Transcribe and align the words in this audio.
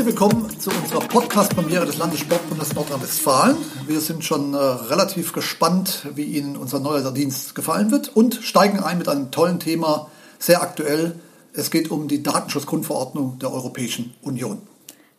Herzlich 0.00 0.18
willkommen 0.18 0.58
zu 0.58 0.70
unserer 0.70 1.00
Podcast-Premiere 1.00 1.84
des 1.84 1.98
Landessportbundes 1.98 2.72
Nordrhein-Westfalen. 2.72 3.54
Wir 3.86 4.00
sind 4.00 4.24
schon 4.24 4.54
äh, 4.54 4.56
relativ 4.56 5.34
gespannt, 5.34 6.06
wie 6.14 6.22
Ihnen 6.22 6.56
unser 6.56 6.80
neuer 6.80 7.12
Dienst 7.12 7.54
gefallen 7.54 7.90
wird 7.90 8.08
und 8.16 8.36
steigen 8.36 8.82
ein 8.82 8.96
mit 8.96 9.10
einem 9.10 9.30
tollen 9.30 9.60
Thema, 9.60 10.10
sehr 10.38 10.62
aktuell. 10.62 11.20
Es 11.52 11.70
geht 11.70 11.90
um 11.90 12.08
die 12.08 12.22
Datenschutzgrundverordnung 12.22 13.40
der 13.40 13.52
Europäischen 13.52 14.14
Union. 14.22 14.62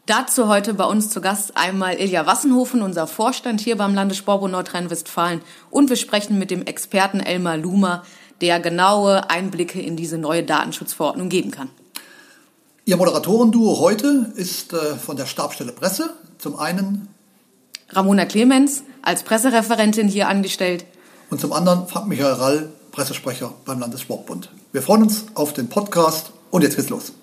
Dazu 0.07 0.47
heute 0.47 0.73
bei 0.73 0.85
uns 0.85 1.11
zu 1.11 1.21
Gast 1.21 1.57
einmal 1.57 1.97
Ilja 1.97 2.25
Wassenhofen, 2.25 2.81
unser 2.81 3.05
Vorstand 3.05 3.61
hier 3.61 3.77
beim 3.77 3.93
Landessportbund 3.93 4.51
Nordrhein-Westfalen. 4.51 5.41
Und 5.69 5.89
wir 5.89 5.95
sprechen 5.95 6.39
mit 6.39 6.49
dem 6.49 6.65
Experten 6.65 7.19
Elmar 7.19 7.57
Lumer, 7.57 8.01
der 8.41 8.59
genaue 8.59 9.29
Einblicke 9.29 9.79
in 9.79 9.95
diese 9.95 10.17
neue 10.17 10.41
Datenschutzverordnung 10.41 11.29
geben 11.29 11.51
kann. 11.51 11.69
Ihr 12.83 12.97
Moderatorenduo 12.97 13.79
heute 13.79 14.33
ist 14.35 14.73
äh, 14.73 14.95
von 14.95 15.15
der 15.15 15.27
Stabstelle 15.27 15.71
Presse. 15.71 16.15
Zum 16.39 16.57
einen 16.57 17.09
Ramona 17.89 18.25
Clemens 18.25 18.81
als 19.03 19.21
Pressereferentin 19.21 20.07
hier 20.07 20.27
angestellt. 20.27 20.85
Und 21.29 21.39
zum 21.39 21.53
anderen 21.53 21.87
Frank 21.87 22.07
Michael 22.07 22.33
Rall, 22.33 22.69
Pressesprecher 22.91 23.53
beim 23.65 23.79
Landessportbund. 23.79 24.49
Wir 24.71 24.81
freuen 24.81 25.03
uns 25.03 25.25
auf 25.35 25.53
den 25.53 25.69
Podcast 25.69 26.31
und 26.49 26.63
jetzt 26.63 26.75
geht's 26.75 26.89
los. 26.89 27.13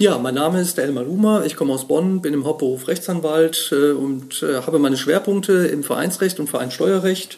Ja, 0.00 0.16
mein 0.16 0.34
Name 0.34 0.62
ist 0.62 0.78
Elmar 0.78 1.04
Luma, 1.04 1.44
ich 1.44 1.56
komme 1.56 1.74
aus 1.74 1.86
Bonn, 1.86 2.22
bin 2.22 2.32
im 2.32 2.46
Hauptberuf 2.46 2.88
Rechtsanwalt 2.88 3.68
äh, 3.70 3.90
und 3.90 4.42
äh, 4.42 4.62
habe 4.62 4.78
meine 4.78 4.96
Schwerpunkte 4.96 5.66
im 5.66 5.84
Vereinsrecht 5.84 6.40
und 6.40 6.48
Vereinssteuerrecht. 6.48 7.36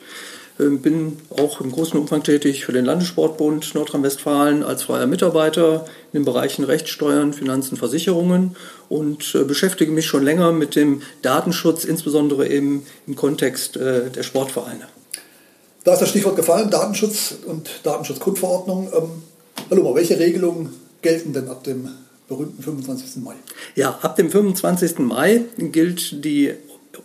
Äh, 0.61 0.69
bin 0.69 1.17
auch 1.31 1.61
im 1.61 1.73
großen 1.73 1.99
Umfang 1.99 2.23
tätig 2.23 2.65
für 2.65 2.71
den 2.71 2.85
Landessportbund 2.85 3.75
Nordrhein-Westfalen 3.75 4.63
als 4.63 4.85
freier 4.85 5.09
Mitarbeiter 5.09 5.87
in 6.13 6.21
den 6.21 6.25
Bereichen 6.25 6.63
Rechtssteuern, 6.63 7.33
Finanzen, 7.33 7.77
Versicherungen 7.77 8.55
und 8.89 9.35
äh, 9.35 9.43
beschäftige 9.43 9.91
mich 9.91 10.07
schon 10.07 10.23
länger 10.23 10.53
mit 10.53 10.77
dem 10.77 11.03
Datenschutz, 11.23 11.83
insbesondere 11.83 12.47
eben 12.47 12.87
im 13.09 13.17
Kontext 13.17 13.75
der 13.75 14.23
Sportvereine. 14.23 14.87
Da 15.83 15.95
ist 15.95 16.03
das 16.03 16.11
Stichwort 16.11 16.37
gefallen, 16.37 16.71
Datenschutz 16.71 17.35
und 17.45 17.69
Datenschutzgrundverordnung. 17.83 18.89
Ähm, 18.97 19.77
Luma, 19.77 19.97
welche 19.97 20.17
Regelungen 20.17 20.73
gelten 21.03 21.33
denn 21.33 21.49
ab 21.49 21.65
dem 21.65 21.89
berühmten 22.37 22.63
25. 22.63 23.23
Mai. 23.23 23.35
Ja, 23.75 23.99
ab 24.03 24.17
dem 24.17 24.31
25. 24.31 24.99
Mai 25.01 25.43
gilt 25.59 26.25
die 26.25 26.53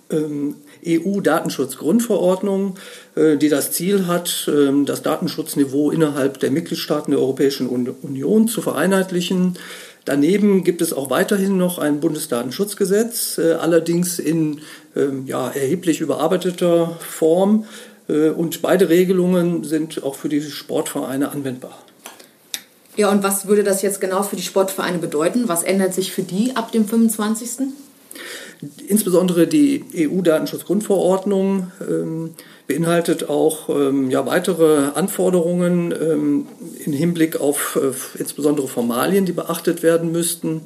ähm, 0.09 0.55
EU-Datenschutzgrundverordnung, 0.85 2.75
äh, 3.15 3.37
die 3.37 3.49
das 3.49 3.71
Ziel 3.71 4.07
hat, 4.07 4.47
äh, 4.47 4.71
das 4.85 5.01
Datenschutzniveau 5.01 5.91
innerhalb 5.91 6.39
der 6.39 6.51
Mitgliedstaaten 6.51 7.11
der 7.11 7.19
Europäischen 7.19 7.67
Union 7.67 8.47
zu 8.47 8.61
vereinheitlichen. 8.61 9.57
Daneben 10.05 10.63
gibt 10.63 10.81
es 10.81 10.93
auch 10.93 11.09
weiterhin 11.09 11.57
noch 11.57 11.79
ein 11.79 11.99
Bundesdatenschutzgesetz, 11.99 13.37
äh, 13.37 13.53
allerdings 13.53 14.19
in 14.19 14.61
ähm, 14.95 15.25
ja, 15.27 15.49
erheblich 15.49 15.99
überarbeiteter 15.99 16.97
Form. 17.01 17.65
Äh, 18.07 18.29
und 18.29 18.61
beide 18.61 18.87
Regelungen 18.87 19.65
sind 19.65 20.01
auch 20.03 20.15
für 20.15 20.29
die 20.29 20.41
Sportvereine 20.41 21.31
anwendbar. 21.31 21.77
Ja, 22.97 23.11
und 23.11 23.23
was 23.23 23.47
würde 23.47 23.63
das 23.63 23.83
jetzt 23.83 24.01
genau 24.01 24.23
für 24.23 24.35
die 24.35 24.41
Sportvereine 24.41 24.97
bedeuten? 24.97 25.47
Was 25.47 25.63
ändert 25.63 25.93
sich 25.93 26.11
für 26.11 26.23
die 26.23 26.55
ab 26.55 26.71
dem 26.71 26.87
25.? 26.87 27.67
Insbesondere 28.87 29.45
die 29.45 29.85
EU-Datenschutzgrundverordnung 29.95 31.71
ähm, 31.87 32.31
beinhaltet 32.65 33.29
auch 33.29 33.69
ähm, 33.69 34.09
ja, 34.09 34.25
weitere 34.25 34.89
Anforderungen 34.95 35.91
ähm, 35.91 36.47
im 36.83 36.91
Hinblick 36.91 37.39
auf 37.39 37.79
äh, 37.79 38.19
insbesondere 38.19 38.67
Formalien, 38.67 39.25
die 39.25 39.31
beachtet 39.31 39.83
werden 39.83 40.11
müssten. 40.11 40.61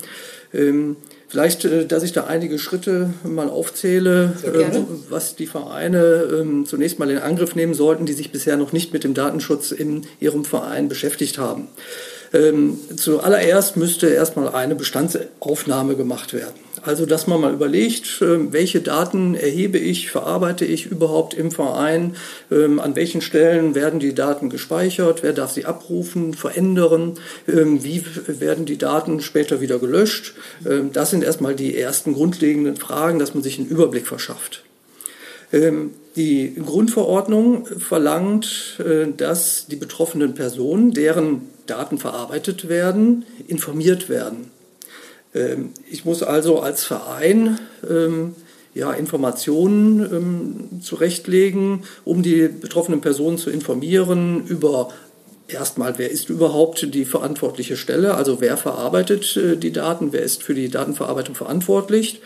Ähm, 0.53 0.95
Vielleicht, 1.31 1.63
äh, 1.63 1.85
dass 1.85 2.03
ich 2.03 2.11
da 2.11 2.25
einige 2.25 2.59
Schritte 2.59 3.13
mal 3.23 3.49
aufzähle, 3.49 4.33
äh, 4.43 4.79
was 5.09 5.37
die 5.37 5.47
Vereine 5.47 6.27
ähm, 6.29 6.65
zunächst 6.65 6.99
mal 6.99 7.09
in 7.09 7.19
Angriff 7.19 7.55
nehmen 7.55 7.73
sollten, 7.73 8.05
die 8.05 8.11
sich 8.11 8.33
bisher 8.33 8.57
noch 8.57 8.73
nicht 8.73 8.91
mit 8.91 9.05
dem 9.05 9.13
Datenschutz 9.13 9.71
in 9.71 10.05
ihrem 10.19 10.43
Verein 10.43 10.89
beschäftigt 10.89 11.37
haben. 11.37 11.69
Ähm, 12.33 12.79
zuallererst 12.95 13.75
müsste 13.75 14.07
erstmal 14.07 14.49
eine 14.49 14.75
Bestandsaufnahme 14.75 15.95
gemacht 15.95 16.33
werden. 16.33 16.55
Also, 16.83 17.05
dass 17.05 17.27
man 17.27 17.41
mal 17.41 17.53
überlegt, 17.53 18.21
äh, 18.21 18.51
welche 18.51 18.81
Daten 18.81 19.35
erhebe 19.35 19.77
ich, 19.77 20.09
verarbeite 20.09 20.65
ich 20.65 20.87
überhaupt 20.87 21.33
im 21.35 21.51
Verein, 21.51 22.15
ähm, 22.49 22.79
an 22.79 22.95
welchen 22.95 23.21
Stellen 23.21 23.75
werden 23.75 23.99
die 23.99 24.15
Daten 24.15 24.49
gespeichert, 24.49 25.21
wer 25.21 25.33
darf 25.33 25.51
sie 25.51 25.65
abrufen, 25.65 26.33
verändern, 26.33 27.19
ähm, 27.47 27.83
wie 27.83 28.03
werden 28.27 28.65
die 28.65 28.77
Daten 28.77 29.21
später 29.21 29.61
wieder 29.61 29.77
gelöscht. 29.77 30.33
Ähm, 30.65 30.91
das 30.91 31.11
sind 31.11 31.23
erstmal 31.23 31.53
die 31.53 31.77
ersten 31.77 32.13
grundlegenden 32.13 32.77
Fragen, 32.77 33.19
dass 33.19 33.35
man 33.35 33.43
sich 33.43 33.59
einen 33.59 33.67
Überblick 33.67 34.07
verschafft. 34.07 34.63
Ähm, 36.11 36.15
die 36.15 36.55
Grundverordnung 36.55 37.65
verlangt, 37.65 38.79
äh, 38.79 39.07
dass 39.15 39.67
die 39.67 39.75
betroffenen 39.75 40.33
Personen, 40.33 40.91
deren 40.91 41.49
Daten 41.67 41.97
verarbeitet 41.97 42.69
werden, 42.69 43.25
informiert 43.47 44.09
werden. 44.09 44.51
Ähm, 45.33 45.71
ich 45.89 46.05
muss 46.05 46.23
also 46.23 46.59
als 46.59 46.83
Verein 46.83 47.59
ähm, 47.89 48.35
ja, 48.73 48.93
Informationen 48.93 50.79
zurechtlegen, 50.81 51.83
um 52.05 52.23
die 52.23 52.47
betroffenen 52.47 53.01
Personen 53.01 53.37
zu 53.37 53.49
informieren 53.49 54.45
über 54.47 54.89
erstmal, 55.49 55.97
wer 55.97 56.09
ist 56.09 56.29
überhaupt 56.29 56.93
die 56.93 57.03
verantwortliche 57.03 57.75
Stelle, 57.75 58.15
also 58.15 58.39
wer 58.39 58.55
verarbeitet 58.55 59.35
äh, 59.35 59.57
die 59.57 59.73
Daten, 59.73 60.13
wer 60.13 60.23
ist 60.23 60.43
für 60.43 60.53
die 60.53 60.69
Datenverarbeitung 60.69 61.35
verantwortlich 61.35 62.21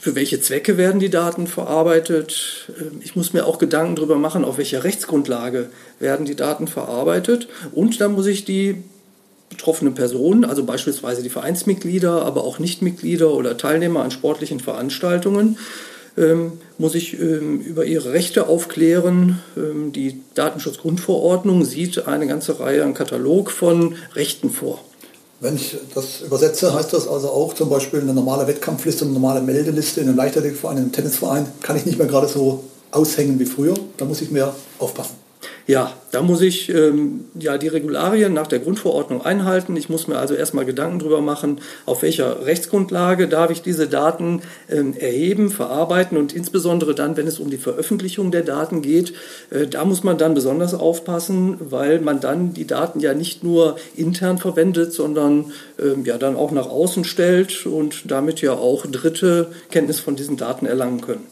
für 0.00 0.14
welche 0.14 0.40
Zwecke 0.40 0.76
werden 0.76 1.00
die 1.00 1.10
Daten 1.10 1.46
verarbeitet. 1.46 2.70
Ähm, 2.78 3.00
ich 3.02 3.16
muss 3.16 3.32
mir 3.32 3.46
auch 3.46 3.58
Gedanken 3.58 3.96
darüber 3.96 4.16
machen, 4.16 4.44
auf 4.44 4.58
welcher 4.58 4.84
Rechtsgrundlage 4.84 5.70
werden 5.98 6.26
die 6.26 6.36
Daten 6.36 6.68
verarbeitet. 6.68 7.48
Und 7.72 8.00
dann 8.00 8.12
muss 8.12 8.26
ich 8.26 8.44
die 8.44 8.82
betroffenen 9.48 9.94
Personen, 9.94 10.44
also 10.44 10.64
beispielsweise 10.64 11.22
die 11.22 11.28
Vereinsmitglieder, 11.28 12.24
aber 12.24 12.44
auch 12.44 12.58
Nichtmitglieder 12.58 13.32
oder 13.32 13.56
Teilnehmer 13.56 14.02
an 14.02 14.10
sportlichen 14.10 14.60
Veranstaltungen, 14.60 15.58
ähm, 16.16 16.52
muss 16.78 16.94
ich 16.94 17.18
ähm, 17.18 17.60
über 17.60 17.84
ihre 17.84 18.12
Rechte 18.12 18.46
aufklären. 18.46 19.40
die 19.56 20.20
Datenschutzgrundverordnung 20.34 21.64
sieht 21.64 22.06
eine 22.06 22.26
ganze 22.26 22.60
Reihe, 22.60 22.84
einen 22.84 22.94
Katalog 22.94 23.50
von 23.50 23.96
Rechten 24.14 24.50
vor. 24.50 24.84
Wenn 25.40 25.56
ich 25.56 25.74
das 25.94 26.20
übersetze, 26.20 26.74
heißt 26.74 26.92
das 26.92 27.08
also 27.08 27.30
auch 27.30 27.54
zum 27.54 27.70
Beispiel 27.70 28.00
eine 28.00 28.12
normale 28.12 28.46
Wettkampfliste, 28.46 29.06
eine 29.06 29.14
normale 29.14 29.40
Meldeliste 29.40 30.02
in 30.02 30.08
einem 30.08 30.16
Leichtathletikverein, 30.18 30.76
in 30.76 30.82
einem 30.84 30.92
Tennisverein, 30.92 31.46
kann 31.62 31.76
ich 31.76 31.86
nicht 31.86 31.96
mehr 31.96 32.06
gerade 32.06 32.28
so 32.28 32.64
aushängen 32.90 33.38
wie 33.38 33.46
früher. 33.46 33.74
Da 33.96 34.04
muss 34.04 34.20
ich 34.20 34.30
mehr 34.30 34.54
aufpassen. 34.78 35.29
Ja, 35.66 35.92
da 36.10 36.22
muss 36.22 36.40
ich 36.40 36.68
ähm, 36.68 37.26
ja 37.38 37.56
die 37.56 37.68
Regularien 37.68 38.32
nach 38.32 38.48
der 38.48 38.58
Grundverordnung 38.58 39.24
einhalten. 39.24 39.76
Ich 39.76 39.88
muss 39.88 40.08
mir 40.08 40.18
also 40.18 40.34
erstmal 40.34 40.64
Gedanken 40.64 40.98
darüber 40.98 41.20
machen, 41.20 41.60
auf 41.86 42.02
welcher 42.02 42.44
Rechtsgrundlage 42.44 43.28
darf 43.28 43.50
ich 43.50 43.62
diese 43.62 43.86
Daten 43.86 44.42
ähm, 44.68 44.94
erheben, 44.96 45.50
verarbeiten 45.50 46.18
und 46.18 46.32
insbesondere 46.32 46.94
dann, 46.94 47.16
wenn 47.16 47.26
es 47.26 47.38
um 47.38 47.50
die 47.50 47.58
Veröffentlichung 47.58 48.30
der 48.30 48.42
Daten 48.42 48.82
geht, 48.82 49.12
äh, 49.50 49.66
da 49.66 49.84
muss 49.84 50.02
man 50.02 50.18
dann 50.18 50.34
besonders 50.34 50.74
aufpassen, 50.74 51.58
weil 51.60 52.00
man 52.00 52.20
dann 52.20 52.52
die 52.54 52.66
Daten 52.66 53.00
ja 53.00 53.14
nicht 53.14 53.44
nur 53.44 53.76
intern 53.94 54.38
verwendet, 54.38 54.92
sondern 54.92 55.52
ja 56.04 56.18
dann 56.18 56.36
auch 56.36 56.50
nach 56.50 56.66
außen 56.66 57.04
stellt 57.04 57.66
und 57.66 58.10
damit 58.10 58.40
ja 58.40 58.52
auch 58.52 58.86
Dritte 58.86 59.52
Kenntnis 59.70 60.00
von 60.00 60.16
diesen 60.16 60.36
Daten 60.36 60.66
erlangen 60.66 61.00
können. 61.00 61.26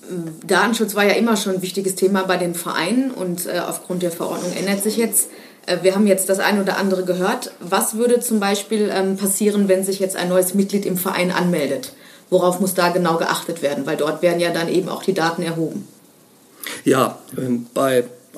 Datenschutz 0.47 0.95
war 0.95 1.05
ja 1.05 1.15
immer 1.15 1.37
schon 1.37 1.57
ein 1.57 1.63
wichtiges 1.63 1.95
Thema 1.95 2.25
bei 2.25 2.37
den 2.37 2.55
Vereinen 2.55 3.11
und 3.11 3.47
äh, 3.47 3.61
aufgrund 3.61 4.03
der 4.03 4.11
Verordnung 4.11 4.53
ändert 4.53 4.83
sich 4.83 4.97
jetzt. 4.97 5.29
Äh, 5.67 5.79
wir 5.83 5.95
haben 5.95 6.07
jetzt 6.07 6.29
das 6.29 6.39
eine 6.39 6.63
oder 6.63 6.79
andere 6.79 7.05
gehört. 7.05 7.53
Was 7.61 7.97
würde 7.97 8.21
zum 8.21 8.41
Beispiel 8.41 8.91
ähm, 8.93 9.17
passieren, 9.17 9.69
wenn 9.69 9.85
sich 9.85 9.99
jetzt 9.99 10.17
ein 10.17 10.29
neues 10.29 10.55
Mitglied 10.55 10.87
im 10.87 10.97
Verein 10.97 11.31
anmeldet? 11.31 11.93
Worauf 12.31 12.61
muss 12.61 12.75
da 12.75 12.91
genau 12.91 13.17
geachtet 13.17 13.63
werden? 13.63 13.87
Weil 13.87 13.97
dort 13.97 14.23
werden 14.23 14.41
ja 14.41 14.51
dann 14.51 14.69
eben 14.69 14.89
auch 14.89 15.03
die 15.03 15.15
Daten 15.15 15.43
erhoben. 15.43 15.89
Ja, 16.85 17.19
ähm, 17.37 17.67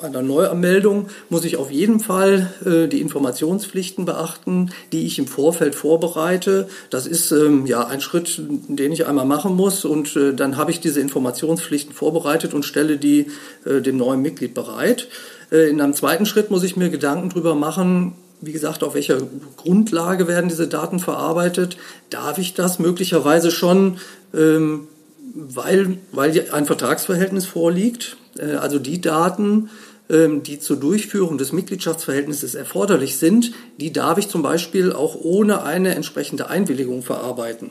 bei 0.01 0.07
einer 0.07 0.23
Neuanmeldung 0.23 1.07
muss 1.29 1.45
ich 1.45 1.57
auf 1.57 1.69
jeden 1.69 1.99
Fall 1.99 2.51
äh, 2.65 2.87
die 2.87 3.01
Informationspflichten 3.01 4.05
beachten, 4.05 4.71
die 4.91 5.05
ich 5.05 5.19
im 5.19 5.27
Vorfeld 5.27 5.75
vorbereite. 5.75 6.67
Das 6.89 7.05
ist 7.05 7.31
ähm, 7.31 7.67
ja 7.67 7.85
ein 7.85 8.01
Schritt, 8.01 8.41
den 8.67 8.91
ich 8.91 9.05
einmal 9.05 9.25
machen 9.25 9.55
muss 9.55 9.85
und 9.85 10.15
äh, 10.15 10.33
dann 10.33 10.57
habe 10.57 10.71
ich 10.71 10.79
diese 10.79 10.99
Informationspflichten 10.99 11.93
vorbereitet 11.93 12.53
und 12.53 12.65
stelle 12.65 12.97
die 12.97 13.27
äh, 13.65 13.81
dem 13.81 13.97
neuen 13.97 14.21
Mitglied 14.21 14.55
bereit. 14.55 15.07
Äh, 15.51 15.69
in 15.69 15.79
einem 15.79 15.93
zweiten 15.93 16.25
Schritt 16.25 16.49
muss 16.49 16.63
ich 16.63 16.75
mir 16.75 16.89
Gedanken 16.89 17.29
darüber 17.29 17.53
machen, 17.53 18.13
wie 18.41 18.53
gesagt, 18.53 18.83
auf 18.83 18.95
welcher 18.95 19.19
Grundlage 19.55 20.27
werden 20.27 20.49
diese 20.49 20.67
Daten 20.67 20.97
verarbeitet? 20.97 21.77
Darf 22.09 22.39
ich 22.39 22.55
das 22.55 22.79
möglicherweise 22.79 23.51
schon, 23.51 23.97
ähm, 24.33 24.87
weil, 25.35 25.99
weil 26.11 26.47
ein 26.51 26.65
Vertragsverhältnis 26.65 27.45
vorliegt? 27.45 28.17
Äh, 28.37 28.53
also 28.53 28.79
die 28.79 29.01
Daten, 29.01 29.69
die 30.11 30.59
zur 30.59 30.75
Durchführung 30.75 31.37
des 31.37 31.53
Mitgliedschaftsverhältnisses 31.53 32.53
erforderlich 32.53 33.15
sind, 33.17 33.53
die 33.77 33.93
darf 33.93 34.17
ich 34.17 34.27
zum 34.27 34.41
Beispiel 34.41 34.91
auch 34.91 35.15
ohne 35.15 35.63
eine 35.63 35.95
entsprechende 35.95 36.49
Einwilligung 36.49 37.01
verarbeiten. 37.01 37.69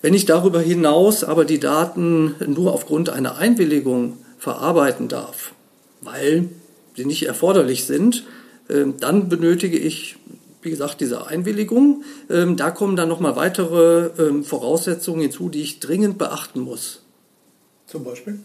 Wenn 0.00 0.14
ich 0.14 0.24
darüber 0.24 0.60
hinaus 0.60 1.24
aber 1.24 1.44
die 1.44 1.60
Daten 1.60 2.36
nur 2.46 2.72
aufgrund 2.72 3.10
einer 3.10 3.36
Einwilligung 3.36 4.18
verarbeiten 4.38 5.08
darf, 5.08 5.52
weil 6.00 6.48
sie 6.94 7.04
nicht 7.04 7.26
erforderlich 7.26 7.84
sind, 7.84 8.24
ähm, 8.70 8.94
dann 8.98 9.28
benötige 9.28 9.78
ich, 9.78 10.16
wie 10.62 10.70
gesagt, 10.70 11.00
diese 11.00 11.26
Einwilligung. 11.26 12.04
Ähm, 12.30 12.56
da 12.56 12.70
kommen 12.70 12.96
dann 12.96 13.08
nochmal 13.08 13.36
weitere 13.36 14.42
Voraussetzungen 14.42 15.22
hinzu, 15.22 15.48
die 15.48 15.62
ich 15.62 15.80
dringend 15.80 16.18
beachten 16.18 16.60
muss. 16.60 17.02
Zum 17.86 18.04
Beispiel? 18.04 18.40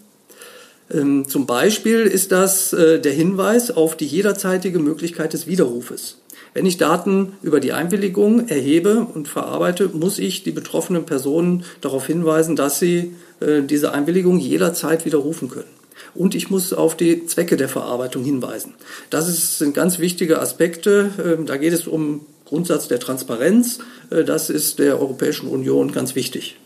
Ähm, 0.93 1.27
zum 1.27 1.45
Beispiel 1.45 2.01
ist 2.01 2.31
das 2.31 2.73
äh, 2.73 2.99
der 2.99 3.13
Hinweis 3.13 3.71
auf 3.71 3.95
die 3.95 4.05
jederzeitige 4.05 4.79
Möglichkeit 4.79 5.33
des 5.33 5.47
Widerrufes. 5.47 6.17
Wenn 6.53 6.65
ich 6.65 6.77
Daten 6.77 7.33
über 7.41 7.61
die 7.61 7.71
Einwilligung 7.71 8.49
erhebe 8.49 9.07
und 9.13 9.27
verarbeite, 9.27 9.89
muss 9.93 10.19
ich 10.19 10.43
die 10.43 10.51
betroffenen 10.51 11.05
Personen 11.05 11.63
darauf 11.79 12.07
hinweisen, 12.07 12.55
dass 12.55 12.79
sie 12.79 13.13
äh, 13.39 13.61
diese 13.61 13.93
Einwilligung 13.93 14.37
jederzeit 14.37 15.05
widerrufen 15.05 15.49
können. 15.49 15.69
Und 16.13 16.35
ich 16.35 16.49
muss 16.49 16.73
auf 16.73 16.97
die 16.97 17.25
Zwecke 17.25 17.55
der 17.55 17.69
Verarbeitung 17.69 18.23
hinweisen. 18.23 18.73
Das 19.09 19.57
sind 19.57 19.73
ganz 19.73 19.99
wichtige 19.99 20.39
Aspekte. 20.39 21.11
Ähm, 21.23 21.45
da 21.45 21.55
geht 21.55 21.73
es 21.73 21.87
um 21.87 22.25
Grundsatz 22.45 22.89
der 22.89 22.99
Transparenz. 22.99 23.79
Äh, 24.09 24.25
das 24.25 24.49
ist 24.49 24.79
der 24.79 24.99
Europäischen 24.99 25.47
Union 25.47 25.93
ganz 25.93 26.15
wichtig. 26.15 26.57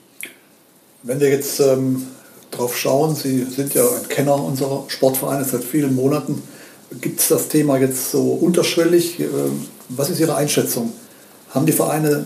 Wenn 1.04 1.20
wir 1.20 1.30
jetzt 1.30 1.60
ähm, 1.60 2.08
drauf 2.52 2.78
schauen. 2.78 3.16
Sie 3.16 3.44
sind 3.44 3.74
ja 3.74 3.84
ein 3.84 4.08
Kenner 4.10 4.42
unserer 4.44 4.86
Sportvereine 4.88 5.46
seit 5.46 5.64
vielen 5.64 5.96
Monaten. 5.96 6.44
Gibt 7.02 7.20
es 7.20 7.28
das 7.28 7.48
Thema 7.48 7.78
jetzt 7.78 8.12
so 8.12 8.34
unterschwellig? 8.34 9.20
Ähm, 9.20 9.66
was 9.90 10.10
ist 10.10 10.20
Ihre 10.20 10.36
Einschätzung? 10.36 10.94
Haben 11.50 11.66
die 11.66 11.72
Vereine 11.72 12.26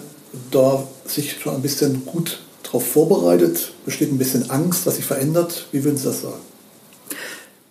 da 0.51 0.87
sich 1.05 1.39
schon 1.39 1.55
ein 1.55 1.61
bisschen 1.61 2.05
gut 2.05 2.39
darauf 2.63 2.85
vorbereitet? 2.85 3.73
Besteht 3.85 4.11
ein 4.11 4.17
bisschen 4.17 4.49
Angst, 4.49 4.85
was 4.85 4.97
sich 4.97 5.05
verändert? 5.05 5.67
Wie 5.71 5.83
würden 5.83 5.97
Sie 5.97 6.05
das 6.05 6.21
sagen? 6.21 6.41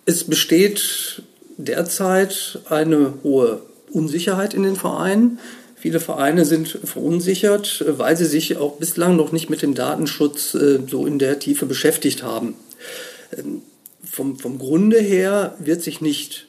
Es 0.05 0.23
besteht 0.23 1.23
derzeit 1.57 2.59
eine 2.69 3.13
hohe 3.23 3.61
Unsicherheit 3.91 4.53
in 4.53 4.63
den 4.63 4.75
Vereinen. 4.75 5.39
Viele 5.79 6.01
Vereine 6.01 6.43
sind 6.43 6.67
verunsichert, 6.67 7.85
weil 7.87 8.17
sie 8.17 8.25
sich 8.25 8.57
auch 8.57 8.75
bislang 8.75 9.15
noch 9.15 9.31
nicht 9.31 9.49
mit 9.49 9.61
dem 9.61 9.75
Datenschutz 9.75 10.53
äh, 10.53 10.79
so 10.85 11.05
in 11.05 11.19
der 11.19 11.39
Tiefe 11.39 11.65
beschäftigt 11.65 12.21
haben. 12.21 12.55
Ähm, 13.37 13.61
vom, 14.03 14.37
vom 14.37 14.59
Grunde 14.59 14.99
her 14.99 15.55
wird 15.59 15.81
sich 15.81 16.01
nicht 16.01 16.48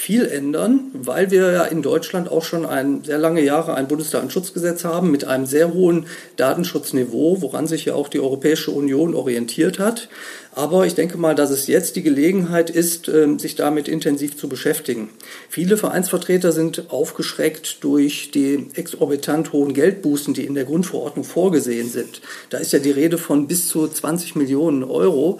viel 0.00 0.24
ändern, 0.24 0.90
weil 0.94 1.30
wir 1.30 1.52
ja 1.52 1.64
in 1.64 1.82
Deutschland 1.82 2.30
auch 2.30 2.42
schon 2.42 2.64
ein 2.64 3.04
sehr 3.04 3.18
lange 3.18 3.42
Jahre 3.42 3.74
ein 3.74 3.86
Bundesdatenschutzgesetz 3.86 4.82
haben 4.82 5.10
mit 5.10 5.26
einem 5.26 5.44
sehr 5.44 5.74
hohen 5.74 6.06
Datenschutzniveau, 6.36 7.42
woran 7.42 7.66
sich 7.66 7.84
ja 7.84 7.94
auch 7.94 8.08
die 8.08 8.18
Europäische 8.18 8.70
Union 8.70 9.14
orientiert 9.14 9.78
hat. 9.78 10.08
Aber 10.52 10.86
ich 10.86 10.94
denke 10.94 11.18
mal, 11.18 11.34
dass 11.34 11.50
es 11.50 11.66
jetzt 11.66 11.96
die 11.96 12.02
Gelegenheit 12.02 12.70
ist, 12.70 13.08
ähm, 13.08 13.38
sich 13.38 13.56
damit 13.56 13.88
intensiv 13.88 14.38
zu 14.38 14.48
beschäftigen. 14.48 15.10
Viele 15.50 15.76
Vereinsvertreter 15.76 16.50
sind 16.50 16.90
aufgeschreckt 16.90 17.84
durch 17.84 18.30
die 18.30 18.68
exorbitant 18.74 19.52
hohen 19.52 19.74
Geldbußen, 19.74 20.32
die 20.32 20.46
in 20.46 20.54
der 20.54 20.64
Grundverordnung 20.64 21.26
vorgesehen 21.26 21.90
sind. 21.90 22.22
Da 22.48 22.56
ist 22.56 22.72
ja 22.72 22.78
die 22.78 22.90
Rede 22.90 23.18
von 23.18 23.48
bis 23.48 23.68
zu 23.68 23.86
20 23.86 24.34
Millionen 24.34 24.82
Euro. 24.82 25.38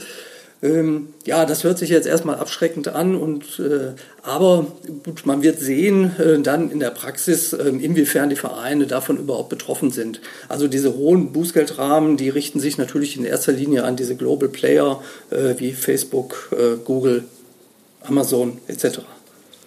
Ähm, 0.62 1.14
ja, 1.24 1.46
das 1.46 1.64
hört 1.64 1.78
sich 1.78 1.88
jetzt 1.88 2.06
erstmal 2.06 2.36
abschreckend 2.36 2.88
an, 2.88 3.16
und, 3.16 3.58
äh, 3.58 3.92
aber 4.22 4.66
gut, 5.04 5.24
man 5.24 5.42
wird 5.42 5.58
sehen 5.58 6.12
äh, 6.18 6.38
dann 6.40 6.70
in 6.70 6.80
der 6.80 6.90
Praxis, 6.90 7.54
äh, 7.54 7.68
inwiefern 7.68 8.28
die 8.28 8.36
Vereine 8.36 8.86
davon 8.86 9.16
überhaupt 9.16 9.48
betroffen 9.48 9.90
sind. 9.90 10.20
Also 10.48 10.68
diese 10.68 10.94
hohen 10.94 11.32
Bußgeldrahmen, 11.32 12.18
die 12.18 12.28
richten 12.28 12.60
sich 12.60 12.76
natürlich 12.76 13.16
in 13.16 13.24
erster 13.24 13.52
Linie 13.52 13.84
an 13.84 13.96
diese 13.96 14.16
Global 14.16 14.50
Player 14.50 15.02
äh, 15.30 15.54
wie 15.56 15.72
Facebook, 15.72 16.50
äh, 16.52 16.76
Google, 16.84 17.24
Amazon 18.02 18.58
etc. 18.66 19.00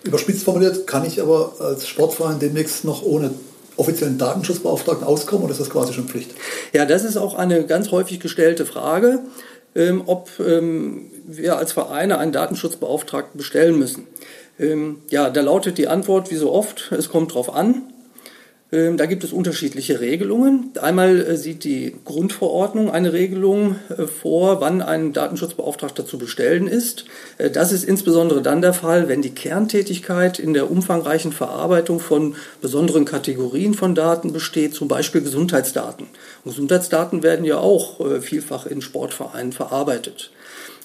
Überspitzt 0.04 0.44
formuliert, 0.44 0.86
kann 0.86 1.06
ich 1.06 1.22
aber 1.22 1.54
als 1.60 1.88
Sportverein 1.88 2.40
demnächst 2.40 2.84
noch 2.86 3.02
ohne 3.02 3.32
offiziellen 3.78 4.18
Datenschutzbeauftragten 4.18 5.06
auskommen 5.06 5.46
oder 5.46 5.54
ist 5.54 5.62
das 5.62 5.70
quasi 5.70 5.94
schon 5.94 6.08
Pflicht? 6.08 6.32
Ja, 6.74 6.86
das 6.86 7.04
ist 7.04 7.18
auch 7.18 7.36
eine 7.36 7.66
ganz 7.66 7.92
häufig 7.92 8.20
gestellte 8.20 8.66
Frage 8.66 9.20
ähm, 9.76 10.04
ob 10.06 10.30
ähm, 10.40 11.12
wir 11.26 11.58
als 11.58 11.72
Vereine 11.72 12.18
einen 12.18 12.32
Datenschutzbeauftragten 12.32 13.38
bestellen 13.38 13.78
müssen. 13.78 14.08
Ähm, 14.60 15.00
ja, 15.10 15.30
da 15.30 15.42
lautet 15.42 15.78
die 15.78 15.88
Antwort 15.88 16.32
wie 16.32 16.36
so 16.36 16.52
oft, 16.52 16.92
es 16.92 17.10
kommt 17.10 17.34
drauf 17.34 17.54
an. 17.54 17.93
Ähm, 18.74 18.98
da 18.98 19.06
gibt 19.06 19.24
es 19.24 19.32
unterschiedliche 19.32 20.02
Regelungen. 20.02 20.72
Einmal 20.82 21.22
äh, 21.22 21.38
sieht 21.38 21.64
die 21.64 21.96
Grundverordnung 22.06 22.90
eine 22.90 23.14
Regelung 23.14 23.76
äh, 23.96 24.08
vor, 24.08 24.62
wann 24.62 24.82
ein 24.82 25.14
Datenschutzbeauftragter 25.14 26.08
zu 26.08 26.18
bestellen 26.18 26.68
ist. 26.68 27.06
Äh, 27.38 27.52
das 27.52 27.72
ist 27.72 27.84
insbesondere 27.84 28.42
dann 28.42 28.64
der 28.64 28.74
Fall, 28.74 29.08
wenn 29.08 29.22
die 29.22 29.36
Kerntätigkeit 29.36 30.40
in 30.40 30.56
der 30.56 30.72
umfangreichen 30.72 31.34
Verarbeitung 31.34 32.00
von 32.00 32.36
besonderen 32.62 33.06
Kategorien 33.06 33.76
von 33.76 33.94
Daten 33.94 34.34
besteht, 34.34 34.74
zum 34.74 34.88
Beispiel 34.88 35.22
Gesundheitsdaten. 35.22 36.08
Und 36.44 36.52
Gesundheitsdaten 36.52 37.22
werden 37.22 37.46
ja 37.46 37.60
auch 37.60 38.22
vielfach 38.22 38.66
in 38.66 38.82
Sportvereinen 38.82 39.52
verarbeitet. 39.52 40.32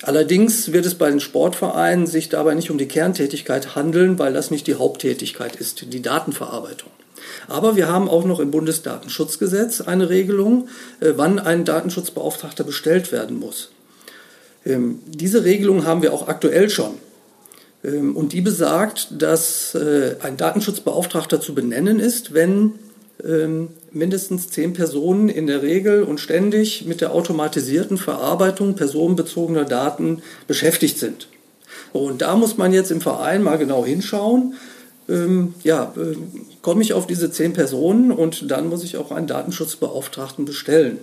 Allerdings 0.03 0.73
wird 0.73 0.85
es 0.85 0.95
bei 0.95 1.09
den 1.09 1.21
Sportvereinen 1.21 2.07
sich 2.07 2.29
dabei 2.29 2.55
nicht 2.55 2.71
um 2.71 2.79
die 2.79 2.87
Kerntätigkeit 2.87 3.75
handeln, 3.75 4.19
weil 4.19 4.33
das 4.33 4.51
nicht 4.51 4.67
die 4.67 4.75
Haupttätigkeit 4.75 5.57
ist, 5.57 5.93
die 5.93 6.03
Datenverarbeitung. 6.03 6.91
Aber 7.47 7.77
wir 7.77 7.89
haben 7.89 8.09
auch 8.09 8.25
noch 8.25 8.41
im 8.41 8.51
Bundesdatenschutzgesetz 8.51 9.81
eine 9.81 10.09
Regelung, 10.09 10.69
äh, 11.01 11.13
wann 11.17 11.39
ein 11.39 11.65
Datenschutzbeauftragter 11.65 12.65
bestellt 12.65 13.13
werden 13.13 13.39
muss. 13.39 13.71
Ähm, 14.65 15.01
diese 15.07 15.45
Regelung 15.45 15.85
haben 15.87 16.03
wir 16.03 16.13
auch 16.13 16.29
aktuell 16.29 16.71
schon. 16.71 16.95
Ähm, 17.85 18.17
und 18.17 18.33
die 18.33 18.41
besagt, 18.41 19.09
dass 19.19 19.75
äh, 19.75 20.17
ein 20.21 20.37
Datenschutzbeauftragter 20.37 21.41
zu 21.41 21.55
benennen 21.55 22.01
ist, 22.01 22.35
wenn 22.35 22.75
ähm, 23.25 23.69
mindestens 23.91 24.49
zehn 24.51 24.75
Personen 24.75 25.29
in 25.29 25.47
der 25.47 25.63
Regel 25.63 26.03
und 26.03 26.21
ständig 26.21 26.87
mit 26.87 27.01
der 27.01 27.13
automatisierten 27.13 27.99
Verarbeitung 27.99 28.75
personenbezogener 28.75 29.65
Daten 29.65 30.23
beschäftigt 30.47 30.99
sind. 30.99 31.29
Und 31.93 32.23
da 32.23 32.37
muss 32.37 32.57
man 32.57 32.73
jetzt 32.73 32.91
im 32.91 33.01
Verein 33.01 33.43
mal 33.43 33.59
genau 33.59 33.85
hinschauen, 33.85 34.55
ähm, 35.09 35.55
ja, 35.63 35.93
äh, 35.97 36.17
komme 36.63 36.83
ich 36.83 36.93
auf 36.93 37.07
diese 37.07 37.31
zehn 37.31 37.53
Personen 37.53 38.13
und 38.13 38.51
dann 38.51 38.69
muss 38.69 38.85
ich 38.85 38.97
auch 38.97 39.11
einen 39.11 39.27
Datenschutzbeauftragten 39.27 40.45
bestellen. 40.45 40.99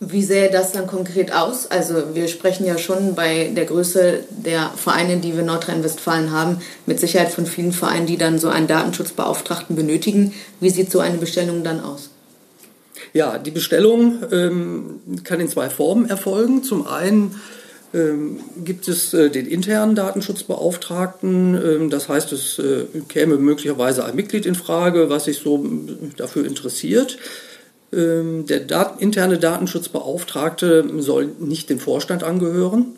Wie 0.00 0.22
sähe 0.22 0.48
das 0.48 0.70
dann 0.70 0.86
konkret 0.86 1.32
aus? 1.32 1.66
Also 1.66 2.14
wir 2.14 2.28
sprechen 2.28 2.64
ja 2.64 2.78
schon 2.78 3.16
bei 3.16 3.50
der 3.54 3.64
Größe 3.64 4.20
der 4.30 4.70
Vereine, 4.76 5.16
die 5.16 5.32
wir 5.32 5.40
in 5.40 5.46
Nordrhein-Westfalen 5.46 6.30
haben, 6.30 6.58
mit 6.86 7.00
Sicherheit 7.00 7.32
von 7.32 7.46
vielen 7.46 7.72
Vereinen, 7.72 8.06
die 8.06 8.16
dann 8.16 8.38
so 8.38 8.48
einen 8.48 8.68
Datenschutzbeauftragten 8.68 9.74
benötigen. 9.74 10.34
Wie 10.60 10.70
sieht 10.70 10.92
so 10.92 11.00
eine 11.00 11.18
Bestellung 11.18 11.64
dann 11.64 11.80
aus? 11.80 12.10
Ja, 13.12 13.38
die 13.38 13.50
Bestellung 13.50 14.22
ähm, 14.30 15.00
kann 15.24 15.40
in 15.40 15.48
zwei 15.48 15.68
Formen 15.68 16.08
erfolgen. 16.08 16.62
Zum 16.62 16.86
einen 16.86 17.40
ähm, 17.94 18.40
gibt 18.64 18.86
es 18.88 19.14
äh, 19.14 19.30
den 19.30 19.46
internen 19.46 19.94
Datenschutzbeauftragten. 19.94 21.54
Ähm, 21.54 21.90
das 21.90 22.08
heißt, 22.08 22.32
es 22.32 22.58
äh, 22.58 22.84
käme 23.08 23.36
möglicherweise 23.36 24.04
ein 24.04 24.14
Mitglied 24.14 24.46
in 24.46 24.54
Frage, 24.54 25.08
was 25.08 25.24
sich 25.24 25.38
so 25.38 25.64
dafür 26.16 26.44
interessiert. 26.44 27.18
Ähm, 27.92 28.46
der 28.46 28.60
Dat 28.60 29.00
interne 29.00 29.38
Datenschutzbeauftragte 29.38 30.84
soll 30.98 31.30
nicht 31.38 31.70
dem 31.70 31.78
Vorstand 31.78 32.24
angehören, 32.24 32.94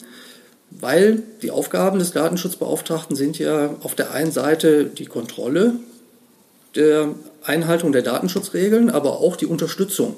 weil 0.71 1.23
die 1.43 1.53
Aufgaben 1.53 2.01
des 2.01 2.11
Datenschutzbeauftragten 2.11 3.15
sind 3.15 3.39
ja 3.39 3.77
auf 3.83 3.95
der 3.95 4.11
einen 4.11 4.33
Seite 4.33 4.87
die 4.87 5.07
Kontrolle 5.07 5.75
der 6.75 7.15
Einhaltung 7.45 7.93
der 7.93 8.03
Datenschutzregeln, 8.03 8.91
aber 8.91 9.21
auch 9.21 9.37
die 9.37 9.47
Unterstützung 9.47 10.17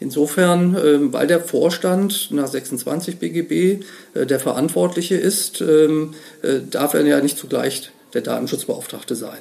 Insofern, 0.00 0.76
ähm, 0.84 1.12
weil 1.12 1.26
der 1.26 1.40
Vorstand 1.40 2.30
nach 2.30 2.48
26 2.48 3.18
BGB 3.18 3.84
äh, 4.14 4.26
der 4.26 4.40
Verantwortliche 4.40 5.14
ist, 5.14 5.60
ähm, 5.60 6.14
äh, 6.42 6.60
darf 6.68 6.94
er 6.94 7.06
ja 7.06 7.20
nicht 7.20 7.38
zugleich 7.38 7.90
der 8.12 8.22
Datenschutzbeauftragte 8.22 9.14
sein. 9.14 9.38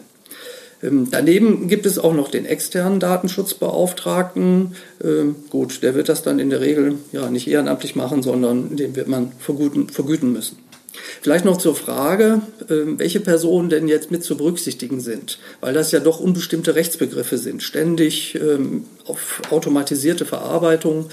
Ähm, 0.83 1.07
daneben 1.09 1.67
gibt 1.67 1.85
es 1.85 1.97
auch 1.97 2.13
noch 2.13 2.29
den 2.29 2.45
externen 2.45 2.99
Datenschutzbeauftragten. 2.99 4.75
Gut, 5.49 5.81
der 5.81 5.95
wird 5.95 6.09
das 6.09 6.21
dann 6.21 6.37
in 6.37 6.51
der 6.51 6.61
Regel 6.61 6.95
ja 7.11 7.29
nicht 7.31 7.47
ehrenamtlich 7.47 7.95
machen, 7.95 8.21
sondern 8.21 8.75
den 8.75 8.95
wird 8.95 9.07
man 9.07 9.31
vergüten, 9.39 9.89
vergüten 9.89 10.31
müssen. 10.31 10.57
Vielleicht 11.21 11.45
noch 11.45 11.57
zur 11.57 11.75
Frage, 11.75 12.41
ähm, 12.69 12.99
welche 12.99 13.19
Personen 13.19 13.69
denn 13.69 13.87
jetzt 13.87 14.11
mit 14.11 14.23
zu 14.23 14.37
berücksichtigen 14.37 14.99
sind, 14.99 15.39
weil 15.59 15.73
das 15.73 15.91
ja 15.91 15.99
doch 15.99 16.19
unbestimmte 16.19 16.75
Rechtsbegriffe 16.75 17.37
sind, 17.37 17.63
ständig 17.63 18.35
ähm, 18.35 18.85
auf 19.05 19.41
automatisierte 19.49 20.25
Verarbeitung. 20.25 21.09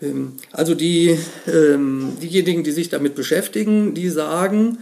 Ähm, 0.00 0.34
also 0.50 0.74
die, 0.74 1.18
diejenigen, 1.46 2.64
die 2.64 2.72
sich 2.72 2.88
damit 2.88 3.14
beschäftigen, 3.14 3.94
die 3.94 4.08
sagen, 4.08 4.78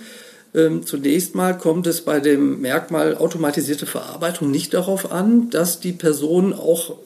zunächst 0.84 1.36
mal 1.36 1.56
kommt 1.56 1.86
es 1.86 2.00
bei 2.00 2.18
dem 2.18 2.60
Merkmal 2.60 3.16
automatisierte 3.16 3.86
Verarbeitung 3.86 4.50
nicht 4.50 4.74
darauf 4.74 5.12
an, 5.12 5.48
dass 5.50 5.78
die 5.78 5.92
Person 5.92 6.52
auch 6.52 6.96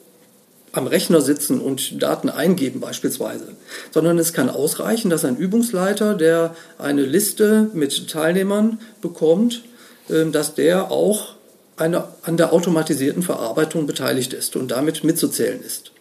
am 0.75 0.87
Rechner 0.87 1.21
sitzen 1.21 1.61
und 1.61 2.01
Daten 2.01 2.29
eingeben 2.29 2.79
beispielsweise, 2.79 3.47
sondern 3.91 4.19
es 4.19 4.33
kann 4.33 4.49
ausreichen, 4.49 5.09
dass 5.09 5.25
ein 5.25 5.37
Übungsleiter, 5.37 6.15
der 6.15 6.55
eine 6.77 7.03
Liste 7.03 7.69
mit 7.73 8.09
Teilnehmern 8.09 8.79
bekommt, 9.01 9.63
dass 10.07 10.53
der 10.53 10.91
auch 10.91 11.35
eine, 11.77 12.05
an 12.21 12.37
der 12.37 12.53
automatisierten 12.53 13.23
Verarbeitung 13.23 13.87
beteiligt 13.87 14.33
ist 14.33 14.55
und 14.55 14.69
damit 14.69 15.03
mitzuzählen 15.03 15.61
ist. 15.61 15.91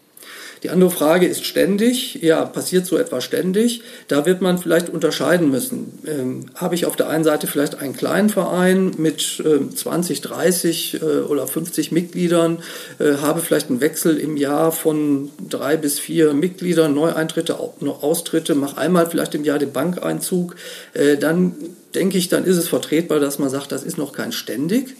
Die 0.64 0.70
andere 0.70 0.90
Frage 0.90 1.26
ist 1.26 1.44
ständig, 1.44 2.20
ja, 2.22 2.42
passiert 2.46 2.86
so 2.86 2.96
etwas 2.96 3.22
ständig? 3.22 3.82
Da 4.08 4.24
wird 4.24 4.40
man 4.40 4.56
vielleicht 4.56 4.88
unterscheiden 4.88 5.50
müssen. 5.50 5.98
Ähm, 6.06 6.46
habe 6.54 6.74
ich 6.74 6.86
auf 6.86 6.96
der 6.96 7.10
einen 7.10 7.22
Seite 7.22 7.46
vielleicht 7.46 7.74
einen 7.74 7.94
kleinen 7.94 8.30
Verein 8.30 8.92
mit 8.96 9.42
äh, 9.44 9.74
20, 9.74 10.22
30 10.22 10.94
äh, 10.94 11.04
oder 11.20 11.46
50 11.46 11.92
Mitgliedern, 11.92 12.62
äh, 12.98 13.18
habe 13.18 13.40
vielleicht 13.40 13.68
einen 13.68 13.82
Wechsel 13.82 14.16
im 14.16 14.38
Jahr 14.38 14.72
von 14.72 15.30
drei 15.50 15.76
bis 15.76 15.98
vier 15.98 16.32
Mitgliedern, 16.32 16.94
Neueintritte, 16.94 17.58
Austritte, 17.60 18.54
mache 18.54 18.78
einmal 18.78 19.06
vielleicht 19.10 19.34
im 19.34 19.44
Jahr 19.44 19.58
den 19.58 19.72
Bankeinzug, 19.72 20.56
äh, 20.94 21.18
dann 21.18 21.56
denke 21.94 22.16
ich, 22.16 22.30
dann 22.30 22.44
ist 22.46 22.56
es 22.56 22.68
vertretbar, 22.68 23.20
dass 23.20 23.38
man 23.38 23.50
sagt, 23.50 23.70
das 23.70 23.84
ist 23.84 23.98
noch 23.98 24.14
kein 24.14 24.32
ständig. 24.32 24.96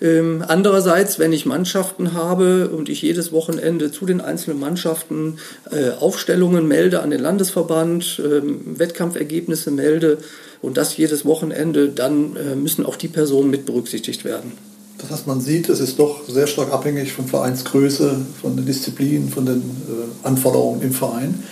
Ähm, 0.00 0.44
andererseits, 0.46 1.18
wenn 1.18 1.32
ich 1.32 1.46
Mannschaften 1.46 2.14
habe 2.14 2.68
und 2.68 2.88
ich 2.88 3.02
jedes 3.02 3.32
Wochenende 3.32 3.92
zu 3.92 4.06
den 4.06 4.20
einzelnen 4.20 4.58
Mannschaften 4.58 5.38
äh, 5.70 5.90
Aufstellungen 5.90 6.66
melde 6.66 7.00
an 7.00 7.10
den 7.10 7.20
Landesverband, 7.20 8.20
äh, 8.20 8.42
Wettkampfergebnisse 8.78 9.70
melde 9.70 10.18
und 10.62 10.76
das 10.76 10.96
jedes 10.96 11.24
Wochenende, 11.24 11.90
dann 11.90 12.36
äh, 12.36 12.56
müssen 12.56 12.84
auch 12.84 12.96
die 12.96 13.08
Personen 13.08 13.50
mit 13.50 13.66
berücksichtigt 13.66 14.24
werden. 14.24 14.52
Das 14.98 15.10
heißt, 15.10 15.26
man 15.26 15.40
sieht, 15.40 15.68
es 15.68 15.80
ist 15.80 15.98
doch 15.98 16.26
sehr 16.28 16.46
stark 16.46 16.72
abhängig 16.72 17.12
von 17.12 17.26
Vereinsgröße, 17.26 18.16
von 18.40 18.56
den 18.56 18.66
Disziplinen, 18.66 19.28
von 19.28 19.46
den 19.46 19.60
äh, 19.60 20.26
Anforderungen 20.26 20.82
im 20.82 20.92
Verein. 20.92 21.42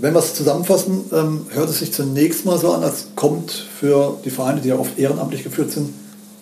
Wenn 0.00 0.12
wir 0.12 0.18
es 0.18 0.34
zusammenfassen, 0.34 1.04
ähm, 1.12 1.46
hört 1.50 1.70
es 1.70 1.78
sich 1.78 1.92
zunächst 1.92 2.44
mal 2.44 2.58
so 2.58 2.72
an, 2.72 2.82
als 2.82 3.08
kommt 3.14 3.52
für 3.52 4.18
die 4.24 4.30
Vereine, 4.30 4.60
die 4.60 4.70
ja 4.70 4.76
oft 4.76 4.98
ehrenamtlich 4.98 5.44
geführt 5.44 5.70
sind, 5.70 5.90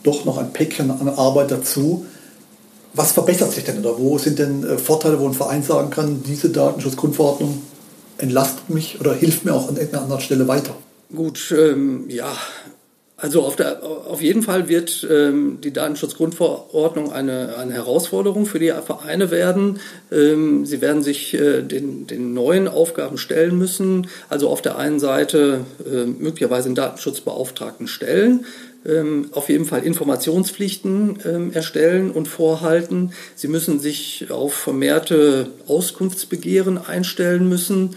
doch 0.03 0.25
noch 0.25 0.39
ein 0.39 0.53
Päckchen 0.53 0.91
an 0.91 1.09
Arbeit 1.09 1.51
dazu. 1.51 2.07
Was 2.95 3.13
verbessert 3.13 3.53
sich 3.53 3.65
denn 3.65 3.79
oder 3.79 3.99
wo 3.99 4.19
sind 4.19 4.39
denn 4.39 4.65
äh, 4.65 4.79
Vorteile, 4.79 5.19
wo 5.19 5.27
ein 5.27 5.35
Verein 5.35 5.63
sagen 5.63 5.91
kann, 5.91 6.23
diese 6.23 6.51
Datenschutzgrundverordnung 6.51 7.63
entlastet 8.19 8.69
mich 8.71 9.01
oder 9.01 9.15
hilft 9.15 9.45
mir 9.45 9.55
auch 9.55 9.69
an 9.69 9.77
irgendeiner 9.77 10.03
anderen 10.03 10.23
Stelle 10.23 10.47
weiter? 10.47 10.75
Gut, 11.15 11.55
ähm, 11.57 12.05
ja, 12.09 12.33
also 13.23 13.43
auf, 13.43 13.55
der, 13.55 13.85
auf 13.85 14.21
jeden 14.21 14.43
Fall 14.43 14.69
wird 14.69 15.07
ähm, 15.09 15.59
die 15.63 15.73
Datenschutzgrundverordnung 15.73 17.13
eine, 17.13 17.55
eine 17.57 17.73
Herausforderung 17.73 18.47
für 18.47 18.59
die 18.59 18.73
Vereine 18.85 19.31
werden. 19.31 19.79
Ähm, 20.11 20.67
sie 20.67 20.81
werden 20.81 21.05
sich 21.05 21.33
äh, 21.35 21.63
den, 21.63 22.09
den 22.09 22.35
neuen 22.35 22.67
Aufgaben 22.67 23.19
stellen 23.19 23.57
müssen. 23.57 24.09
Also 24.29 24.49
auf 24.49 24.61
der 24.61 24.77
einen 24.77 24.99
Seite 24.99 25.61
äh, 25.87 26.05
möglicherweise 26.05 26.67
einen 26.67 26.75
Datenschutzbeauftragten 26.75 27.87
stellen, 27.87 28.45
ähm, 28.87 29.29
auf 29.33 29.49
jeden 29.49 29.65
Fall 29.65 29.85
Informationspflichten 29.85 31.19
ähm, 31.25 31.53
erstellen 31.53 32.11
und 32.11 32.29
vorhalten. 32.29 33.13
Sie 33.35 33.49
müssen 33.49 33.81
sich 33.81 34.31
auf 34.31 34.55
vermehrte 34.55 35.49
Auskunftsbegehren 35.67 36.79
einstellen 36.79 37.49
müssen. 37.49 37.97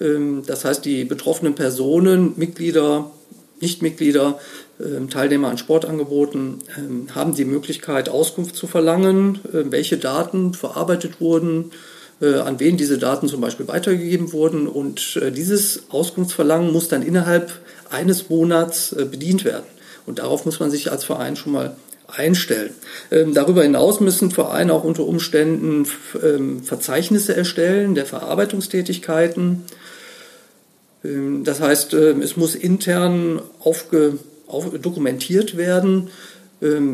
Ähm, 0.00 0.42
das 0.46 0.64
heißt, 0.64 0.84
die 0.84 1.04
betroffenen 1.04 1.54
Personen, 1.54 2.34
Mitglieder, 2.36 3.10
Nichtmitglieder, 3.60 4.38
Teilnehmer 5.08 5.48
an 5.48 5.56
Sportangeboten 5.56 6.58
haben 7.14 7.34
die 7.34 7.46
Möglichkeit, 7.46 8.10
Auskunft 8.10 8.56
zu 8.56 8.66
verlangen, 8.66 9.38
welche 9.50 9.96
Daten 9.96 10.52
verarbeitet 10.52 11.18
wurden, 11.18 11.70
äh, 12.20 12.36
an 12.36 12.60
wen 12.60 12.76
diese 12.76 12.98
Daten 12.98 13.28
zum 13.28 13.40
Beispiel 13.40 13.68
weitergegeben 13.68 14.32
wurden. 14.32 14.68
Und 14.68 15.16
äh, 15.16 15.30
dieses 15.30 15.90
Auskunftsverlangen 15.90 16.72
muss 16.72 16.88
dann 16.88 17.02
innerhalb 17.02 17.52
eines 17.90 18.30
Monats 18.30 18.92
äh, 18.92 19.04
bedient 19.04 19.44
werden. 19.44 19.64
Und 20.06 20.20
darauf 20.20 20.44
muss 20.46 20.60
man 20.60 20.70
sich 20.70 20.90
als 20.90 21.04
Verein 21.04 21.36
schon 21.36 21.52
mal 21.52 21.76
einstellen. 22.08 22.70
Ähm, 23.10 23.34
darüber 23.34 23.62
hinaus 23.62 24.00
müssen 24.00 24.30
Vereine 24.30 24.72
auch 24.72 24.84
unter 24.84 25.04
Umständen 25.04 25.86
ähm, 26.22 26.62
Verzeichnisse 26.62 27.36
erstellen 27.36 27.94
der 27.94 28.06
Verarbeitungstätigkeiten. 28.06 29.64
Ähm, 31.04 31.44
das 31.44 31.60
heißt, 31.60 31.94
ähm, 31.94 32.22
es 32.22 32.36
muss 32.36 32.54
intern 32.54 33.42
aufge, 33.58 34.18
auf, 34.46 34.70
dokumentiert 34.80 35.56
werden, 35.56 36.10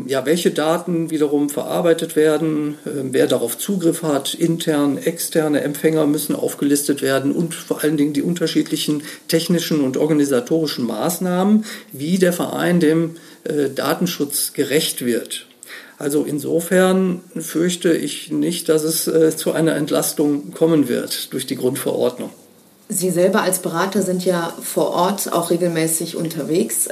ja, 0.07 0.25
welche 0.25 0.51
Daten 0.51 1.09
wiederum 1.09 1.49
verarbeitet 1.49 2.17
werden, 2.17 2.77
ähm, 2.85 3.09
wer 3.11 3.27
darauf 3.27 3.57
Zugriff 3.57 4.03
hat, 4.03 4.33
intern, 4.33 4.97
externe 4.97 5.61
Empfänger 5.61 6.05
müssen 6.05 6.35
aufgelistet 6.35 7.01
werden 7.01 7.31
und 7.31 7.53
vor 7.55 7.81
allen 7.81 7.95
Dingen 7.95 8.11
die 8.11 8.23
unterschiedlichen 8.23 9.03
technischen 9.29 9.81
und 9.81 9.95
organisatorischen 9.95 10.85
Maßnahmen, 10.85 11.63
wie 11.93 12.17
der 12.17 12.33
Verein 12.33 12.81
dem 12.81 13.15
äh, 13.45 13.69
Datenschutz 13.69 14.51
gerecht 14.51 15.05
wird. 15.05 15.47
Also 15.97 16.23
insofern 16.23 17.21
fürchte 17.39 17.93
ich 17.93 18.31
nicht, 18.31 18.67
dass 18.67 18.83
es 18.83 19.07
äh, 19.07 19.35
zu 19.35 19.53
einer 19.53 19.75
Entlastung 19.75 20.51
kommen 20.51 20.89
wird 20.89 21.31
durch 21.31 21.45
die 21.45 21.55
Grundverordnung. 21.55 22.31
Sie 22.89 23.11
selber 23.11 23.41
als 23.41 23.59
Berater 23.59 24.01
sind 24.01 24.25
ja 24.25 24.53
vor 24.61 24.91
Ort 24.91 25.31
auch 25.31 25.51
regelmäßig 25.51 26.17
unterwegs. 26.17 26.89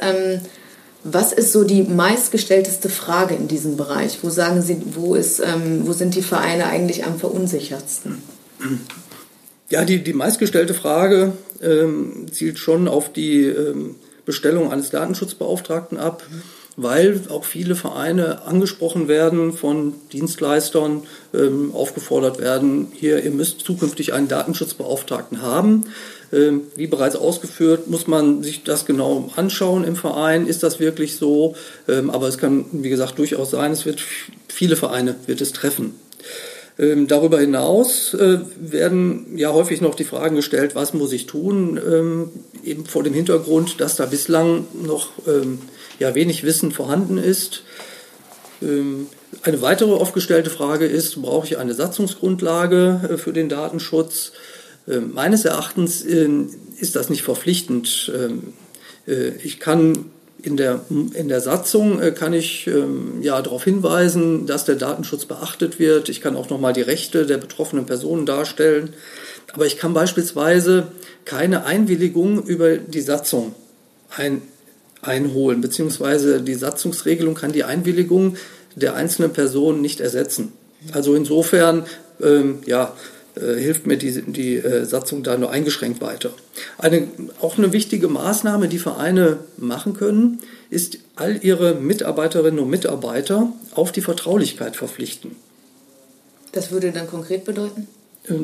Was 1.03 1.33
ist 1.33 1.51
so 1.51 1.63
die 1.63 1.83
meistgestellteste 1.83 2.89
Frage 2.89 3.33
in 3.33 3.47
diesem 3.47 3.75
Bereich? 3.75 4.19
Wo 4.21 4.29
sagen 4.29 4.61
Sie, 4.61 4.81
wo, 4.93 5.15
ist, 5.15 5.39
ähm, 5.39 5.81
wo 5.85 5.93
sind 5.93 6.15
die 6.15 6.21
Vereine 6.21 6.67
eigentlich 6.67 7.05
am 7.05 7.17
verunsichertsten? 7.17 8.21
Ja, 9.69 9.83
die, 9.83 10.03
die 10.03 10.13
meistgestellte 10.13 10.73
Frage 10.73 11.33
ähm, 11.61 12.27
zielt 12.31 12.59
schon 12.59 12.87
auf 12.87 13.11
die 13.11 13.45
ähm, 13.45 13.95
Bestellung 14.25 14.71
eines 14.71 14.91
Datenschutzbeauftragten 14.91 15.97
ab, 15.97 16.23
weil 16.77 17.21
auch 17.29 17.43
viele 17.43 17.75
Vereine 17.75 18.43
angesprochen 18.45 19.07
werden 19.07 19.53
von 19.53 19.93
Dienstleistern, 20.13 21.03
ähm, 21.33 21.71
aufgefordert 21.73 22.39
werden, 22.39 22.87
hier, 22.93 23.23
ihr 23.23 23.31
müsst 23.31 23.61
zukünftig 23.61 24.13
einen 24.13 24.27
Datenschutzbeauftragten 24.27 25.41
haben. 25.41 25.85
Ähm, 26.33 26.61
wie 26.75 26.87
bereits 26.87 27.17
ausgeführt, 27.17 27.89
muss 27.89 28.07
man 28.07 28.41
sich 28.41 28.63
das 28.63 28.85
genau 28.85 29.29
anschauen 29.35 29.83
im 29.83 29.97
Verein. 29.97 30.47
Ist 30.47 30.63
das 30.63 30.79
wirklich 30.79 31.17
so? 31.17 31.55
Ähm, 31.89 32.09
aber 32.09 32.27
es 32.29 32.37
kann, 32.37 32.65
wie 32.71 32.89
gesagt, 32.89 33.19
durchaus 33.19 33.51
sein, 33.51 33.73
es 33.73 33.85
wird 33.85 34.01
viele 34.47 34.77
Vereine 34.77 35.15
wird 35.27 35.41
es 35.41 35.51
treffen. 35.51 35.95
Ähm, 36.79 37.07
darüber 37.07 37.37
hinaus 37.37 38.13
äh, 38.13 38.39
werden 38.55 39.37
ja 39.37 39.51
häufig 39.51 39.81
noch 39.81 39.93
die 39.93 40.05
Fragen 40.05 40.37
gestellt, 40.37 40.73
was 40.73 40.93
muss 40.93 41.11
ich 41.11 41.25
tun, 41.25 42.31
eben 42.63 42.85
vor 42.85 43.03
dem 43.03 43.13
Hintergrund, 43.13 43.81
dass 43.81 43.97
da 43.97 44.05
bislang 44.05 44.67
noch 44.81 45.09
ja, 46.01 46.15
wenig 46.15 46.43
Wissen 46.43 46.71
vorhanden 46.71 47.17
ist. 47.17 47.63
Eine 49.43 49.61
weitere 49.61 49.91
oft 49.91 50.13
gestellte 50.13 50.49
Frage 50.49 50.85
ist, 50.85 51.21
brauche 51.21 51.47
ich 51.47 51.57
eine 51.57 51.73
Satzungsgrundlage 51.73 53.09
äh, 53.13 53.17
für 53.17 53.33
den 53.33 53.49
Datenschutz? 53.49 54.33
Ähm, 54.87 55.13
meines 55.13 55.45
Erachtens 55.45 56.05
ähm, 56.05 56.49
ist 56.79 56.95
das 56.95 57.09
nicht 57.09 57.23
verpflichtend. 57.23 58.11
Ähm, 58.15 58.53
äh, 59.07 59.29
ich 59.43 59.59
kann 59.59 60.11
in 60.43 60.57
der, 60.57 60.81
in 60.89 61.27
der 61.27 61.39
Satzung 61.39 62.01
äh, 62.01 62.11
kann 62.11 62.33
ich 62.33 62.67
ja 63.21 63.39
darauf 63.43 63.63
hinweisen, 63.63 64.47
dass 64.47 64.65
der 64.65 64.75
Datenschutz 64.75 65.25
beachtet 65.25 65.77
wird. 65.77 66.09
Ich 66.09 66.19
kann 66.19 66.35
auch 66.35 66.49
nochmal 66.49 66.73
die 66.73 66.81
Rechte 66.81 67.27
der 67.27 67.37
betroffenen 67.37 67.85
Personen 67.85 68.25
darstellen. 68.25 68.93
Aber 69.53 69.67
ich 69.67 69.77
kann 69.77 69.93
beispielsweise 69.93 70.87
keine 71.25 71.65
Einwilligung 71.65 72.43
über 72.43 72.77
die 72.77 73.01
Satzung 73.01 73.53
ein, 74.17 74.41
einholen, 75.01 75.61
beziehungsweise 75.61 76.41
die 76.41 76.55
Satzungsregelung 76.55 77.35
kann 77.35 77.51
die 77.51 77.63
Einwilligung 77.63 78.37
der 78.75 78.95
einzelnen 78.95 79.33
Personen 79.33 79.81
nicht 79.81 79.99
ersetzen. 79.99 80.53
Also 80.93 81.15
insofern, 81.15 81.85
ähm, 82.21 82.59
ja, 82.65 82.95
äh, 83.35 83.55
hilft 83.55 83.87
mir 83.87 83.97
die, 83.97 84.21
die 84.23 84.57
äh, 84.57 84.85
Satzung 84.85 85.23
da 85.23 85.37
nur 85.37 85.51
eingeschränkt 85.51 86.01
weiter. 86.01 86.31
Eine, 86.77 87.07
auch 87.39 87.57
eine 87.57 87.71
wichtige 87.71 88.07
Maßnahme, 88.07 88.67
die 88.67 88.79
Vereine 88.79 89.37
machen 89.57 89.93
können, 89.93 90.39
ist 90.69 90.97
all 91.15 91.43
ihre 91.43 91.75
Mitarbeiterinnen 91.75 92.59
und 92.59 92.69
Mitarbeiter 92.69 93.51
auf 93.73 93.91
die 93.91 94.01
Vertraulichkeit 94.01 94.75
verpflichten. 94.75 95.35
Das 96.51 96.71
würde 96.71 96.91
dann 96.91 97.07
konkret 97.07 97.45
bedeuten? 97.45 97.87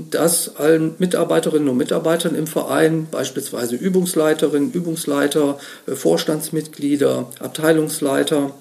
Dass 0.09 0.55
allen 0.55 0.95
Mitarbeiterinnen 0.97 1.69
und 1.69 1.77
Mitarbeitern 1.77 2.33
im 2.33 2.47
Verein, 2.47 3.07
beispielsweise 3.11 3.75
Übungsleiterinnen, 3.75 4.71
Übungsleiter, 4.71 5.59
äh, 5.85 5.91
Vorstandsmitglieder, 5.91 7.29
Abteilungsleiter, 7.39 8.53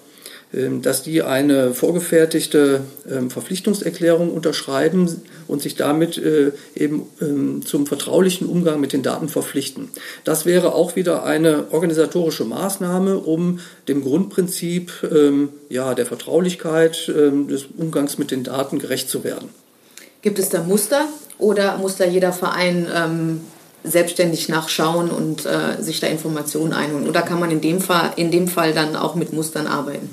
ähm, 0.54 0.80
dass 0.80 1.02
die 1.02 1.22
eine 1.22 1.74
vorgefertigte 1.74 2.82
ähm, 3.10 3.30
Verpflichtungserklärung 3.30 4.32
unterschreiben 4.32 5.20
und 5.48 5.60
sich 5.60 5.74
damit 5.74 6.18
äh, 6.18 6.52
eben 6.76 7.02
ähm, 7.20 7.66
zum 7.66 7.86
vertraulichen 7.86 8.46
Umgang 8.46 8.78
mit 8.78 8.92
den 8.92 9.02
Daten 9.02 9.28
verpflichten. 9.28 9.88
Das 10.22 10.46
wäre 10.46 10.72
auch 10.72 10.94
wieder 10.94 11.24
eine 11.24 11.72
organisatorische 11.72 12.44
Maßnahme, 12.44 13.18
um 13.18 13.58
dem 13.88 14.02
Grundprinzip 14.02 14.92
ja, 15.68 15.94
der 15.94 16.06
Vertraulichkeit 16.06 17.08
des 17.08 17.66
Umgangs 17.76 18.18
mit 18.18 18.30
den 18.30 18.44
Daten 18.44 18.78
gerecht 18.78 19.08
zu 19.08 19.24
werden. 19.24 19.48
Gibt 20.26 20.40
es 20.40 20.48
da 20.48 20.60
Muster 20.60 21.08
oder 21.38 21.78
muss 21.78 21.98
da 21.98 22.04
jeder 22.04 22.32
Verein 22.32 22.88
ähm, 22.92 23.42
selbstständig 23.84 24.48
nachschauen 24.48 25.08
und 25.08 25.46
äh, 25.46 25.80
sich 25.80 26.00
da 26.00 26.08
Informationen 26.08 26.72
einholen? 26.72 27.08
Oder 27.08 27.22
kann 27.22 27.38
man 27.38 27.52
in 27.52 27.60
dem, 27.60 27.80
Fall, 27.80 28.10
in 28.16 28.32
dem 28.32 28.48
Fall 28.48 28.72
dann 28.72 28.96
auch 28.96 29.14
mit 29.14 29.32
Mustern 29.32 29.68
arbeiten? 29.68 30.10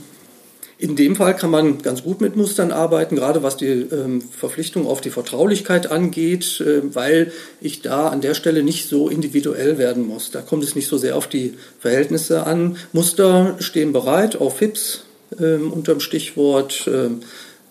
In 0.78 0.96
dem 0.96 1.16
Fall 1.16 1.36
kann 1.36 1.50
man 1.50 1.82
ganz 1.82 2.04
gut 2.04 2.22
mit 2.22 2.36
Mustern 2.36 2.72
arbeiten, 2.72 3.16
gerade 3.16 3.42
was 3.42 3.58
die 3.58 3.66
ähm, 3.66 4.22
Verpflichtung 4.22 4.86
auf 4.86 5.02
die 5.02 5.10
Vertraulichkeit 5.10 5.90
angeht, 5.90 6.62
äh, 6.62 6.94
weil 6.94 7.32
ich 7.60 7.82
da 7.82 8.10
an 8.10 8.22
der 8.22 8.36
Stelle 8.36 8.62
nicht 8.62 8.88
so 8.88 9.10
individuell 9.10 9.80
werden 9.80 10.08
muss. 10.08 10.30
Da 10.30 10.42
kommt 10.42 10.64
es 10.64 10.76
nicht 10.76 10.88
so 10.88 11.00
sehr 11.00 11.16
auf 11.18 11.26
die 11.26 11.56
Verhältnisse 11.80 12.46
an. 12.46 12.78
Muster 12.92 13.56
stehen 13.58 13.94
bereit 13.94 14.36
auf 14.36 14.58
FIPS 14.58 15.06
äh, 15.40 15.56
unter 15.56 15.94
dem 15.94 16.02
Stichwort 16.02 16.86
äh, 16.86 17.10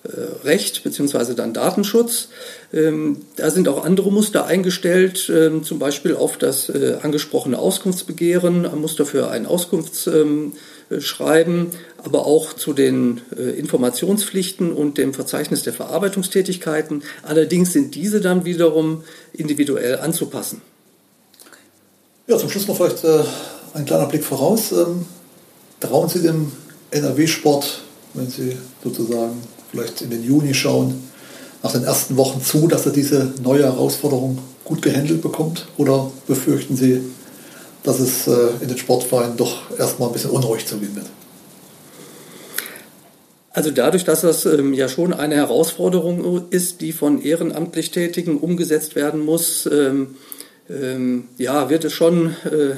Recht 0.05 0.83
beziehungsweise 0.83 1.37
dann 1.37 1.55
Datenschutz. 1.55 2.29
Ähm, 2.73 3.19
da 3.37 3.51
sind 3.51 3.69
auch 3.69 3.85
andere 3.85 4.11
Muster 4.11 4.47
eingestellt, 4.47 5.31
ähm, 5.33 5.63
zum 5.63 5.79
Beispiel 5.79 6.17
auf 6.17 6.39
das 6.39 6.69
äh, 6.69 6.97
angesprochene 7.01 7.57
Auskunftsbegehren, 7.57 8.67
ein 8.67 8.81
Muster 8.81 9.07
für 9.07 9.31
ein 9.31 9.47
Auskunftsschreiben, 9.47 11.69
aber 11.99 12.27
auch 12.27 12.55
zu 12.55 12.73
den 12.73 13.21
äh, 13.37 13.51
Informationspflichten 13.51 14.73
und 14.73 14.99
dem 14.99 15.15
Verzeichnis 15.15 15.63
der 15.63 15.73
Verarbeitungstätigkeiten. 15.73 17.05
Allerdings 17.23 17.73
sind 17.73 17.95
diese 17.95 18.21
dann 18.21 18.45
wiederum 18.45 19.05
individuell 19.33 20.01
anzupassen. 20.01 20.63
Ja, 22.27 22.39
zum 22.39 22.51
Schluss 22.51 22.67
noch 22.67 22.77
vielleicht 22.77 23.05
ein 23.75 23.85
kleiner 23.85 24.07
Blick 24.07 24.25
voraus. 24.25 24.73
Ähm, 24.73 25.07
trauen 25.79 26.09
Sie 26.09 26.23
dem 26.23 26.51
NRW-Sport, 26.91 27.83
wenn 28.15 28.29
Sie 28.29 28.57
sozusagen 28.83 29.41
vielleicht 29.73 30.03
in 30.03 30.11
den 30.11 30.23
Juni 30.23 30.55
schauen, 30.55 31.03
nach 31.63 31.73
den 31.73 31.85
ersten 31.85 32.17
Wochen 32.17 32.41
zu, 32.43 32.69
dass 32.69 32.87
er 32.87 32.93
diese 32.93 33.33
neue 33.43 33.65
Herausforderung 33.65 34.39
gut 34.65 34.83
gehandelt 34.83 35.23
bekommt? 35.23 35.67
Oder 35.77 36.11
befürchten 36.27 36.77
Sie, 36.77 37.01
dass 37.83 37.99
es 37.99 38.27
äh, 38.27 38.33
in 38.61 38.69
den 38.69 38.79
Sportvereinen 38.79 39.37
doch 39.37 39.77
erstmal 39.79 40.09
ein 40.09 40.13
bisschen 40.13 40.31
unruhig 40.31 40.67
zugehen 40.67 40.95
wird? 40.95 41.07
Also 43.51 43.71
dadurch, 43.71 44.05
dass 44.05 44.23
das 44.23 44.47
ähm, 44.47 44.73
ja 44.73 44.89
schon 44.89 45.13
eine 45.13 45.35
Herausforderung 45.35 46.49
ist, 46.51 46.81
die 46.81 46.93
von 46.93 47.21
ehrenamtlich 47.21 47.91
Tätigen 47.91 48.39
umgesetzt 48.39 48.97
werden 48.97 49.21
muss, 49.21 49.69
ähm, 49.71 50.17
ähm, 50.71 51.25
ja, 51.37 51.69
wird 51.69 51.85
es 51.85 51.93
schon 51.93 52.35
äh, 52.45 52.71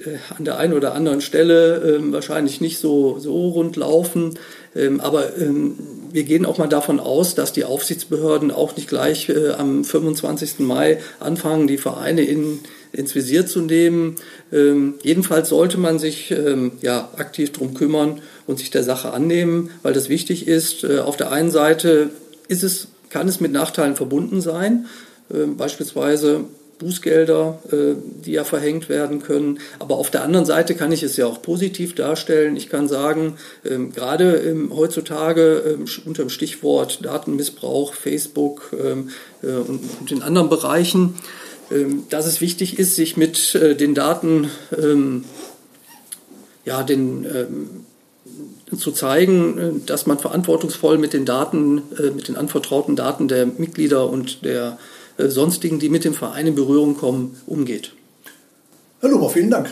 äh 0.00 0.18
an 0.36 0.44
der 0.44 0.58
einen 0.58 0.72
oder 0.72 0.94
anderen 0.94 1.20
Stelle 1.20 1.76
äh, 1.76 2.12
wahrscheinlich 2.12 2.60
nicht 2.60 2.78
so, 2.78 3.20
so 3.20 3.48
rund 3.50 3.76
laufen. 3.76 4.36
Ähm, 4.74 5.00
aber 5.00 5.36
ähm, 5.38 5.78
wir 6.16 6.24
gehen 6.24 6.46
auch 6.46 6.56
mal 6.56 6.66
davon 6.66 6.98
aus, 6.98 7.34
dass 7.34 7.52
die 7.52 7.66
Aufsichtsbehörden 7.66 8.50
auch 8.50 8.74
nicht 8.74 8.88
gleich 8.88 9.28
äh, 9.28 9.50
am 9.50 9.84
25. 9.84 10.60
Mai 10.60 10.98
anfangen, 11.20 11.66
die 11.66 11.76
Vereine 11.76 12.22
in, 12.22 12.60
ins 12.90 13.14
Visier 13.14 13.46
zu 13.46 13.60
nehmen. 13.60 14.16
Ähm, 14.50 14.94
jedenfalls 15.02 15.50
sollte 15.50 15.76
man 15.76 15.98
sich 15.98 16.30
ähm, 16.30 16.72
ja, 16.80 17.10
aktiv 17.18 17.52
darum 17.52 17.74
kümmern 17.74 18.22
und 18.46 18.58
sich 18.58 18.70
der 18.70 18.82
Sache 18.82 19.12
annehmen, 19.12 19.68
weil 19.82 19.92
das 19.92 20.08
wichtig 20.08 20.48
ist. 20.48 20.84
Äh, 20.84 21.00
auf 21.00 21.18
der 21.18 21.32
einen 21.32 21.50
Seite 21.50 22.08
ist 22.48 22.62
es, 22.62 22.88
kann 23.10 23.28
es 23.28 23.40
mit 23.40 23.52
Nachteilen 23.52 23.94
verbunden 23.94 24.40
sein. 24.40 24.86
Äh, 25.28 25.44
beispielsweise 25.44 26.44
Bußgelder, 26.78 27.58
äh, 27.72 27.94
die 28.24 28.32
ja 28.32 28.44
verhängt 28.44 28.88
werden 28.88 29.22
können. 29.22 29.60
Aber 29.78 29.96
auf 29.96 30.10
der 30.10 30.22
anderen 30.22 30.44
Seite 30.44 30.74
kann 30.74 30.92
ich 30.92 31.02
es 31.02 31.16
ja 31.16 31.26
auch 31.26 31.40
positiv 31.40 31.94
darstellen. 31.94 32.56
Ich 32.56 32.68
kann 32.68 32.88
sagen, 32.88 33.36
ähm, 33.64 33.92
gerade 33.92 34.36
ähm, 34.36 34.72
heutzutage 34.74 35.62
ähm, 35.66 35.86
unter 36.04 36.24
dem 36.24 36.30
Stichwort 36.30 37.04
Datenmissbrauch, 37.04 37.94
Facebook 37.94 38.74
äh, 38.78 39.46
und 39.46 40.10
in 40.10 40.22
anderen 40.22 40.48
Bereichen, 40.48 41.14
dass 42.10 42.26
es 42.26 42.40
wichtig 42.40 42.78
ist, 42.78 42.94
sich 42.94 43.16
mit 43.16 43.54
äh, 43.54 43.74
den 43.74 43.94
Daten, 43.94 44.50
ja, 46.64 46.82
den, 46.82 47.26
zu 48.76 48.92
zeigen, 48.92 49.82
dass 49.86 50.06
man 50.06 50.18
verantwortungsvoll 50.18 50.98
mit 50.98 51.12
den 51.12 51.24
Daten, 51.24 51.82
mit 52.14 52.28
den 52.28 52.36
anvertrauten 52.36 52.96
Daten 52.96 53.28
der 53.28 53.46
Mitglieder 53.46 54.08
und 54.08 54.44
der 54.44 54.78
sonstigen, 55.18 55.78
die 55.78 55.88
mit 55.88 56.04
dem 56.04 56.14
Verein 56.14 56.46
in 56.46 56.54
Berührung 56.54 56.96
kommen, 56.96 57.36
umgeht. 57.46 57.92
Herr 59.00 59.10
Lummer, 59.10 59.30
vielen 59.30 59.50
Dank. 59.50 59.70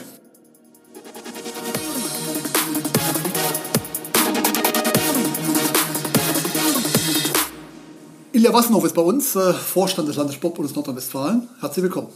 Ilja 8.32 8.52
Wassenhoff 8.52 8.84
ist 8.84 8.94
bei 8.94 9.02
uns, 9.02 9.36
äh, 9.36 9.52
Vorstand 9.52 10.08
des 10.08 10.16
Landessportbundes 10.16 10.74
Nordrhein-Westfalen. 10.74 11.48
Herzlich 11.60 11.84
willkommen. 11.84 12.08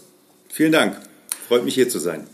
Vielen 0.48 0.72
Dank. 0.72 0.96
Freut 1.46 1.64
mich 1.64 1.74
hier 1.74 1.88
zu 1.88 1.98
sein. 1.98 2.26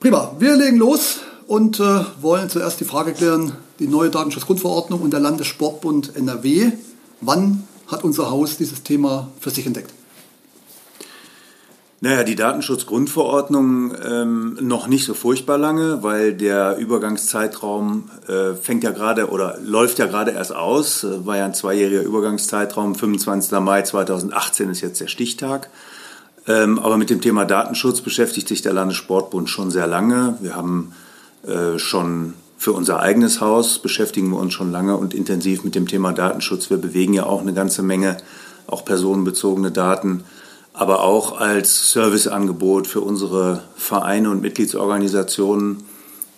Prima. 0.00 0.34
Wir 0.38 0.56
legen 0.56 0.78
los 0.78 1.20
und 1.46 1.78
äh, 1.78 2.00
wollen 2.20 2.48
zuerst 2.48 2.80
die 2.80 2.84
Frage 2.84 3.12
klären, 3.12 3.52
die 3.78 3.88
neue 3.88 4.10
Datenschutzgrundverordnung 4.10 5.02
und 5.02 5.12
der 5.12 5.20
Landessportbund 5.20 6.16
NRW. 6.16 6.72
Wann 7.20 7.64
hat 7.86 8.04
unser 8.04 8.30
Haus 8.30 8.56
dieses 8.56 8.82
Thema 8.82 9.28
für 9.38 9.50
sich 9.50 9.66
entdeckt? 9.66 9.92
Naja, 12.02 12.24
die 12.24 12.36
Datenschutzgrundverordnung 12.36 13.94
ähm, 14.04 14.58
noch 14.60 14.86
nicht 14.86 15.06
so 15.06 15.14
furchtbar 15.14 15.56
lange, 15.56 16.02
weil 16.02 16.34
der 16.34 16.76
Übergangszeitraum 16.76 18.10
äh, 18.28 18.54
fängt 18.54 18.84
ja 18.84 18.90
gerade 18.90 19.30
oder 19.30 19.58
läuft 19.64 19.98
ja 19.98 20.04
gerade 20.04 20.32
erst 20.32 20.54
aus. 20.54 21.04
Äh, 21.04 21.24
war 21.24 21.38
ja 21.38 21.46
ein 21.46 21.54
zweijähriger 21.54 22.02
Übergangszeitraum. 22.02 22.96
25. 22.96 23.58
Mai 23.60 23.80
2018 23.80 24.68
ist 24.68 24.82
jetzt 24.82 25.00
der 25.00 25.06
Stichtag. 25.06 25.70
Ähm, 26.46 26.78
aber 26.78 26.98
mit 26.98 27.08
dem 27.08 27.22
Thema 27.22 27.46
Datenschutz 27.46 28.02
beschäftigt 28.02 28.48
sich 28.48 28.60
der 28.60 28.74
Landessportbund 28.74 29.48
schon 29.48 29.70
sehr 29.70 29.86
lange. 29.86 30.36
Wir 30.40 30.54
haben 30.54 30.92
äh, 31.46 31.78
schon 31.78 32.34
für 32.58 32.72
unser 32.72 33.00
eigenes 33.00 33.40
Haus 33.40 33.78
beschäftigen 33.78 34.30
wir 34.30 34.38
uns 34.38 34.52
schon 34.52 34.70
lange 34.70 34.96
und 34.96 35.14
intensiv 35.14 35.64
mit 35.64 35.74
dem 35.74 35.88
Thema 35.88 36.12
Datenschutz. 36.12 36.68
Wir 36.68 36.78
bewegen 36.78 37.14
ja 37.14 37.24
auch 37.24 37.40
eine 37.40 37.54
ganze 37.54 37.82
Menge, 37.82 38.18
auch 38.66 38.84
personenbezogene 38.84 39.70
Daten 39.70 40.24
aber 40.76 41.02
auch 41.02 41.40
als 41.40 41.90
Serviceangebot 41.92 42.86
für 42.86 43.00
unsere 43.00 43.62
Vereine 43.76 44.30
und 44.30 44.42
Mitgliedsorganisationen 44.42 45.84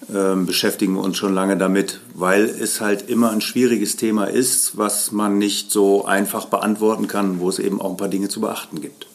äh, 0.08 0.36
beschäftigen 0.36 0.94
wir 0.94 1.02
uns 1.02 1.16
schon 1.16 1.34
lange 1.34 1.56
damit, 1.56 1.98
weil 2.14 2.44
es 2.44 2.80
halt 2.80 3.10
immer 3.10 3.32
ein 3.32 3.40
schwieriges 3.40 3.96
Thema 3.96 4.26
ist, 4.26 4.78
was 4.78 5.10
man 5.10 5.38
nicht 5.38 5.72
so 5.72 6.04
einfach 6.04 6.46
beantworten 6.46 7.08
kann, 7.08 7.40
wo 7.40 7.48
es 7.48 7.58
eben 7.58 7.80
auch 7.80 7.90
ein 7.90 7.96
paar 7.96 8.08
Dinge 8.08 8.28
zu 8.28 8.40
beachten 8.40 8.80
gibt. 8.80 9.08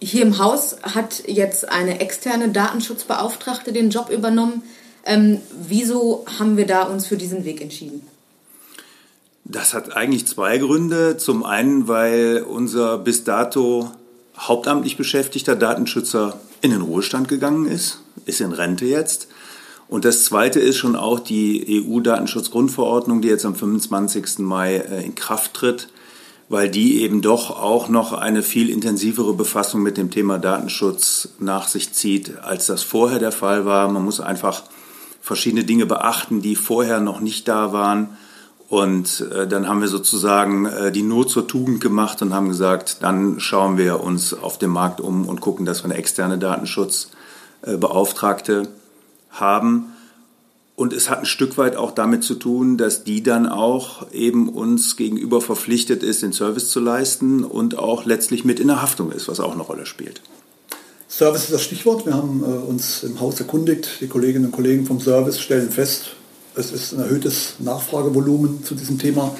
Hier 0.00 0.22
im 0.22 0.38
Haus 0.38 0.76
hat 0.82 1.22
jetzt 1.26 1.68
eine 1.68 2.00
externe 2.00 2.48
Datenschutzbeauftragte 2.48 3.72
den 3.72 3.90
Job 3.90 4.08
übernommen. 4.08 4.62
Ähm, 5.04 5.42
wieso 5.60 6.24
haben 6.38 6.56
wir 6.56 6.66
da 6.66 6.84
uns 6.84 7.06
für 7.06 7.18
diesen 7.18 7.44
Weg 7.44 7.60
entschieden? 7.60 8.06
Das 9.48 9.74
hat 9.74 9.96
eigentlich 9.96 10.26
zwei 10.26 10.58
Gründe. 10.58 11.18
Zum 11.18 11.44
einen, 11.44 11.86
weil 11.86 12.44
unser 12.48 12.98
bis 12.98 13.22
dato 13.22 13.92
hauptamtlich 14.36 14.96
beschäftigter 14.96 15.54
Datenschützer 15.54 16.40
in 16.62 16.72
den 16.72 16.80
Ruhestand 16.80 17.28
gegangen 17.28 17.66
ist, 17.66 18.00
ist 18.24 18.40
in 18.40 18.52
Rente 18.52 18.86
jetzt. 18.86 19.28
Und 19.88 20.04
das 20.04 20.24
zweite 20.24 20.58
ist 20.58 20.78
schon 20.78 20.96
auch 20.96 21.20
die 21.20 21.84
EU-Datenschutzgrundverordnung, 21.86 23.22
die 23.22 23.28
jetzt 23.28 23.44
am 23.44 23.54
25. 23.54 24.40
Mai 24.40 24.78
äh, 24.78 25.04
in 25.04 25.14
Kraft 25.14 25.54
tritt, 25.54 25.90
weil 26.48 26.68
die 26.68 27.02
eben 27.02 27.22
doch 27.22 27.50
auch 27.50 27.88
noch 27.88 28.12
eine 28.12 28.42
viel 28.42 28.68
intensivere 28.68 29.32
Befassung 29.32 29.80
mit 29.80 29.96
dem 29.96 30.10
Thema 30.10 30.38
Datenschutz 30.38 31.28
nach 31.38 31.68
sich 31.68 31.92
zieht, 31.92 32.38
als 32.40 32.66
das 32.66 32.82
vorher 32.82 33.20
der 33.20 33.32
Fall 33.32 33.64
war. 33.64 33.88
Man 33.88 34.04
muss 34.04 34.18
einfach 34.18 34.64
verschiedene 35.20 35.62
Dinge 35.62 35.86
beachten, 35.86 36.42
die 36.42 36.56
vorher 36.56 36.98
noch 36.98 37.20
nicht 37.20 37.46
da 37.46 37.72
waren 37.72 38.16
und 38.68 39.24
äh, 39.32 39.46
dann 39.46 39.68
haben 39.68 39.80
wir 39.80 39.86
sozusagen 39.88 40.66
äh, 40.66 40.90
die 40.90 41.02
Not 41.02 41.30
zur 41.30 41.46
Tugend 41.46 41.80
gemacht 41.80 42.20
und 42.22 42.34
haben 42.34 42.48
gesagt, 42.48 42.96
dann 43.02 43.38
schauen 43.38 43.78
wir 43.78 44.02
uns 44.02 44.34
auf 44.34 44.58
dem 44.58 44.70
Markt 44.70 45.00
um 45.00 45.28
und 45.28 45.40
gucken, 45.40 45.64
dass 45.64 45.84
wir 45.84 45.90
eine 45.90 45.94
externe 45.94 46.38
Datenschutzbeauftragte 46.38 48.62
äh, 48.62 48.66
haben. 49.30 49.92
Und 50.74 50.92
es 50.92 51.08
hat 51.08 51.20
ein 51.20 51.26
Stück 51.26 51.58
weit 51.58 51.76
auch 51.76 51.92
damit 51.92 52.24
zu 52.24 52.34
tun, 52.34 52.76
dass 52.76 53.04
die 53.04 53.22
dann 53.22 53.48
auch 53.48 54.10
eben 54.12 54.48
uns 54.48 54.96
gegenüber 54.96 55.40
verpflichtet 55.40 56.02
ist, 56.02 56.22
den 56.22 56.32
Service 56.32 56.68
zu 56.68 56.80
leisten 56.80 57.44
und 57.44 57.78
auch 57.78 58.04
letztlich 58.04 58.44
mit 58.44 58.58
in 58.60 58.66
der 58.66 58.82
Haftung 58.82 59.12
ist, 59.12 59.28
was 59.28 59.38
auch 59.40 59.52
eine 59.52 59.62
Rolle 59.62 59.86
spielt. 59.86 60.20
Service 61.08 61.44
ist 61.44 61.52
das 61.52 61.62
Stichwort. 61.62 62.04
Wir 62.04 62.14
haben 62.14 62.42
äh, 62.42 62.46
uns 62.46 63.04
im 63.04 63.20
Haus 63.20 63.38
erkundigt. 63.38 64.00
Die 64.00 64.08
Kolleginnen 64.08 64.46
und 64.46 64.52
Kollegen 64.52 64.86
vom 64.86 65.00
Service 65.00 65.40
stellen 65.40 65.70
fest, 65.70 66.16
es 66.56 66.72
ist 66.72 66.92
ein 66.92 67.00
erhöhtes 67.00 67.54
Nachfragevolumen 67.58 68.64
zu 68.64 68.74
diesem 68.74 68.98
Thema. 68.98 69.36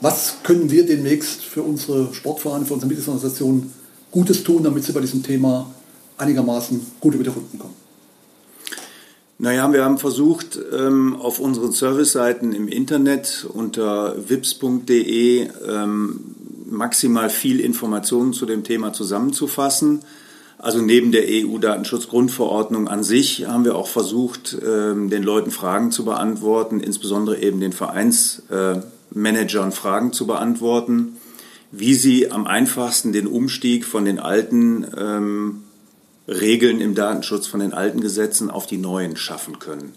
Was 0.00 0.36
können 0.44 0.70
wir 0.70 0.86
demnächst 0.86 1.42
für 1.42 1.62
unsere 1.62 2.12
Sportvereine, 2.14 2.64
für 2.64 2.74
unsere 2.74 2.88
Mitgliedsorganisationen 2.88 3.72
Gutes 4.10 4.44
tun, 4.44 4.62
damit 4.62 4.84
sie 4.84 4.92
bei 4.92 5.00
diesem 5.00 5.22
Thema 5.22 5.70
einigermaßen 6.18 6.80
gut 7.00 7.14
über 7.14 7.24
die 7.24 7.30
Runden 7.30 7.58
kommen? 7.58 7.74
Naja, 9.38 9.72
wir 9.72 9.84
haben 9.84 9.98
versucht, 9.98 10.58
ähm, 10.76 11.16
auf 11.16 11.38
unseren 11.38 11.72
Serviceseiten 11.72 12.52
im 12.52 12.68
Internet 12.68 13.46
unter 13.52 14.16
vips.de 14.28 15.48
ähm, 15.66 16.20
maximal 16.68 17.30
viel 17.30 17.60
Informationen 17.60 18.32
zu 18.32 18.46
dem 18.46 18.64
Thema 18.64 18.92
zusammenzufassen. 18.92 20.00
Also 20.58 20.82
neben 20.82 21.12
der 21.12 21.22
EU-Datenschutzgrundverordnung 21.26 22.88
an 22.88 23.04
sich 23.04 23.46
haben 23.46 23.64
wir 23.64 23.76
auch 23.76 23.86
versucht, 23.86 24.58
ähm, 24.60 25.08
den 25.08 25.22
Leuten 25.22 25.52
Fragen 25.52 25.92
zu 25.92 26.04
beantworten, 26.04 26.80
insbesondere 26.80 27.40
eben 27.40 27.60
den 27.60 27.72
Vereinsmanagern 27.72 29.70
Fragen 29.70 30.12
zu 30.12 30.26
beantworten, 30.26 31.16
wie 31.70 31.94
sie 31.94 32.32
am 32.32 32.48
einfachsten 32.48 33.12
den 33.12 33.28
Umstieg 33.28 33.84
von 33.84 34.04
den 34.04 34.18
alten 34.18 34.84
ähm, 34.96 35.62
Regeln 36.26 36.80
im 36.80 36.96
Datenschutz, 36.96 37.46
von 37.46 37.60
den 37.60 37.72
alten 37.72 38.00
Gesetzen 38.00 38.50
auf 38.50 38.66
die 38.66 38.78
neuen 38.78 39.16
schaffen 39.16 39.60
können. 39.60 39.92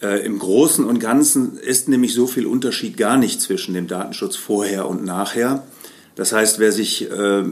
Äh, 0.00 0.24
Im 0.24 0.38
Großen 0.38 0.84
und 0.84 1.00
Ganzen 1.00 1.58
ist 1.58 1.88
nämlich 1.88 2.14
so 2.14 2.28
viel 2.28 2.46
Unterschied 2.46 2.96
gar 2.96 3.16
nicht 3.16 3.40
zwischen 3.40 3.74
dem 3.74 3.88
Datenschutz 3.88 4.36
vorher 4.36 4.88
und 4.88 5.04
nachher. 5.04 5.64
Das 6.16 6.32
heißt, 6.32 6.58
wer 6.58 6.72
sich 6.72 7.10
äh, 7.10 7.44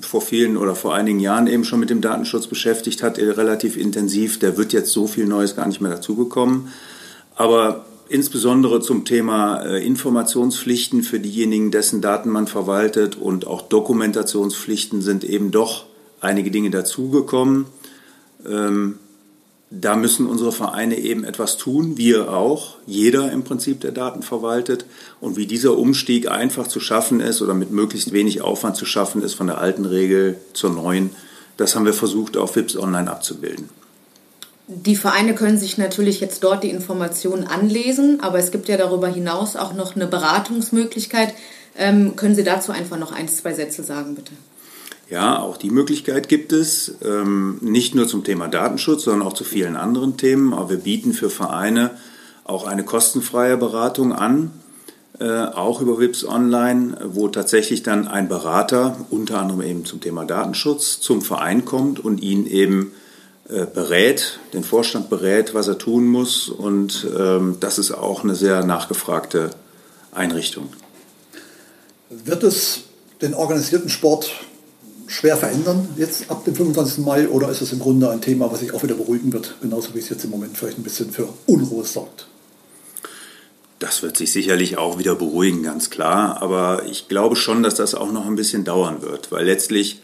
vor 0.00 0.22
vielen 0.22 0.56
oder 0.56 0.76
vor 0.76 0.94
einigen 0.94 1.18
Jahren 1.18 1.48
eben 1.48 1.64
schon 1.64 1.80
mit 1.80 1.90
dem 1.90 2.00
Datenschutz 2.00 2.46
beschäftigt 2.46 3.02
hat, 3.02 3.18
relativ 3.18 3.76
intensiv, 3.76 4.38
der 4.38 4.56
wird 4.56 4.72
jetzt 4.72 4.92
so 4.92 5.08
viel 5.08 5.26
Neues 5.26 5.56
gar 5.56 5.66
nicht 5.66 5.80
mehr 5.80 5.90
dazugekommen. 5.90 6.68
Aber 7.34 7.84
insbesondere 8.08 8.80
zum 8.80 9.04
Thema 9.04 9.62
äh, 9.64 9.84
Informationspflichten 9.84 11.02
für 11.02 11.18
diejenigen, 11.18 11.72
dessen 11.72 12.00
Daten 12.00 12.30
man 12.30 12.46
verwaltet 12.46 13.16
und 13.16 13.48
auch 13.48 13.62
Dokumentationspflichten 13.62 15.02
sind 15.02 15.24
eben 15.24 15.50
doch 15.50 15.86
einige 16.20 16.52
Dinge 16.52 16.70
dazugekommen. 16.70 17.66
Ähm, 18.46 18.98
da 19.70 19.94
müssen 19.94 20.26
unsere 20.26 20.50
Vereine 20.50 20.98
eben 20.98 21.22
etwas 21.22 21.56
tun, 21.56 21.96
wir 21.96 22.32
auch, 22.32 22.76
jeder 22.86 23.30
im 23.30 23.44
Prinzip, 23.44 23.80
der 23.80 23.92
Daten 23.92 24.22
verwaltet. 24.22 24.84
Und 25.20 25.36
wie 25.36 25.46
dieser 25.46 25.78
Umstieg 25.78 26.28
einfach 26.28 26.66
zu 26.66 26.80
schaffen 26.80 27.20
ist 27.20 27.40
oder 27.40 27.54
mit 27.54 27.70
möglichst 27.70 28.12
wenig 28.12 28.42
Aufwand 28.42 28.74
zu 28.74 28.84
schaffen 28.84 29.22
ist 29.22 29.34
von 29.34 29.46
der 29.46 29.58
alten 29.58 29.84
Regel 29.84 30.38
zur 30.54 30.70
neuen, 30.70 31.10
das 31.56 31.76
haben 31.76 31.84
wir 31.84 31.92
versucht 31.92 32.36
auf 32.36 32.56
WIPS 32.56 32.76
Online 32.76 33.10
abzubilden. 33.10 33.68
Die 34.66 34.96
Vereine 34.96 35.34
können 35.34 35.58
sich 35.58 35.78
natürlich 35.78 36.20
jetzt 36.20 36.42
dort 36.42 36.64
die 36.64 36.70
Informationen 36.70 37.44
anlesen, 37.44 38.20
aber 38.20 38.38
es 38.38 38.50
gibt 38.50 38.68
ja 38.68 38.76
darüber 38.76 39.08
hinaus 39.08 39.56
auch 39.56 39.74
noch 39.74 39.94
eine 39.94 40.06
Beratungsmöglichkeit. 40.06 41.34
Ähm, 41.76 42.16
können 42.16 42.34
Sie 42.34 42.44
dazu 42.44 42.72
einfach 42.72 42.98
noch 42.98 43.12
ein, 43.12 43.28
zwei 43.28 43.52
Sätze 43.52 43.84
sagen, 43.84 44.16
bitte? 44.16 44.32
Ja, 45.10 45.40
auch 45.40 45.56
die 45.56 45.70
Möglichkeit 45.70 46.28
gibt 46.28 46.52
es, 46.52 46.94
ähm, 47.04 47.58
nicht 47.62 47.96
nur 47.96 48.06
zum 48.06 48.22
Thema 48.22 48.46
Datenschutz, 48.46 49.02
sondern 49.02 49.26
auch 49.26 49.32
zu 49.32 49.42
vielen 49.42 49.74
anderen 49.74 50.16
Themen. 50.16 50.54
Aber 50.54 50.70
wir 50.70 50.76
bieten 50.78 51.12
für 51.12 51.30
Vereine 51.30 51.90
auch 52.44 52.64
eine 52.64 52.84
kostenfreie 52.84 53.56
Beratung 53.56 54.12
an, 54.12 54.52
äh, 55.18 55.28
auch 55.28 55.80
über 55.80 55.98
WIPS 55.98 56.24
Online, 56.24 56.96
wo 57.12 57.26
tatsächlich 57.26 57.82
dann 57.82 58.06
ein 58.06 58.28
Berater, 58.28 59.04
unter 59.10 59.40
anderem 59.40 59.62
eben 59.62 59.84
zum 59.84 60.00
Thema 60.00 60.24
Datenschutz, 60.24 61.00
zum 61.00 61.22
Verein 61.22 61.64
kommt 61.64 61.98
und 61.98 62.22
ihn 62.22 62.46
eben 62.46 62.92
äh, 63.48 63.66
berät, 63.66 64.38
den 64.52 64.62
Vorstand 64.62 65.10
berät, 65.10 65.54
was 65.54 65.66
er 65.66 65.76
tun 65.76 66.06
muss. 66.06 66.48
Und 66.48 67.04
ähm, 67.18 67.56
das 67.58 67.80
ist 67.80 67.90
auch 67.90 68.22
eine 68.22 68.36
sehr 68.36 68.64
nachgefragte 68.64 69.50
Einrichtung. 70.12 70.68
Wird 72.10 72.44
es 72.44 72.82
den 73.20 73.34
organisierten 73.34 73.88
Sport 73.88 74.30
schwer 75.10 75.36
verändern 75.36 75.88
jetzt 75.96 76.30
ab 76.30 76.44
dem 76.44 76.54
25. 76.54 77.04
Mai 77.04 77.28
oder 77.28 77.50
ist 77.50 77.60
es 77.60 77.72
im 77.72 77.80
Grunde 77.80 78.10
ein 78.10 78.20
Thema, 78.20 78.50
was 78.52 78.60
sich 78.60 78.72
auch 78.72 78.82
wieder 78.84 78.94
beruhigen 78.94 79.32
wird, 79.32 79.56
genauso 79.60 79.92
wie 79.94 79.98
es 79.98 80.08
jetzt 80.08 80.24
im 80.24 80.30
Moment 80.30 80.56
vielleicht 80.56 80.78
ein 80.78 80.84
bisschen 80.84 81.10
für 81.10 81.28
Unruhe 81.46 81.84
sorgt? 81.84 82.28
Das 83.80 84.02
wird 84.02 84.16
sich 84.16 84.30
sicherlich 84.30 84.78
auch 84.78 84.98
wieder 84.98 85.16
beruhigen, 85.16 85.62
ganz 85.62 85.90
klar. 85.90 86.40
Aber 86.42 86.84
ich 86.88 87.08
glaube 87.08 87.34
schon, 87.34 87.62
dass 87.62 87.74
das 87.74 87.94
auch 87.94 88.12
noch 88.12 88.26
ein 88.26 88.36
bisschen 88.36 88.64
dauern 88.64 89.02
wird, 89.02 89.32
weil 89.32 89.46
letztlich, 89.46 90.00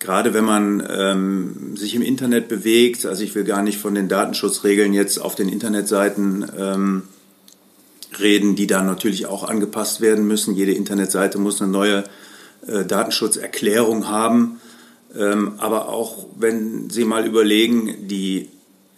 gerade 0.00 0.34
wenn 0.34 0.44
man 0.44 0.82
ähm, 0.90 1.76
sich 1.76 1.94
im 1.94 2.02
Internet 2.02 2.48
bewegt, 2.48 3.06
also 3.06 3.22
ich 3.22 3.34
will 3.36 3.44
gar 3.44 3.62
nicht 3.62 3.78
von 3.78 3.94
den 3.94 4.08
Datenschutzregeln 4.08 4.92
jetzt 4.92 5.20
auf 5.20 5.36
den 5.36 5.48
Internetseiten 5.48 6.50
ähm, 6.58 7.02
reden, 8.18 8.56
die 8.56 8.66
da 8.66 8.82
natürlich 8.82 9.26
auch 9.26 9.44
angepasst 9.44 10.00
werden 10.00 10.26
müssen. 10.26 10.56
Jede 10.56 10.72
Internetseite 10.72 11.38
muss 11.38 11.62
eine 11.62 11.70
neue 11.70 12.04
äh, 12.68 12.84
Datenschutzerklärung 12.84 14.08
haben. 14.08 14.60
Ähm, 15.16 15.54
aber 15.58 15.88
auch 15.88 16.26
wenn 16.38 16.90
Sie 16.90 17.04
mal 17.04 17.26
überlegen, 17.26 18.08
die 18.08 18.48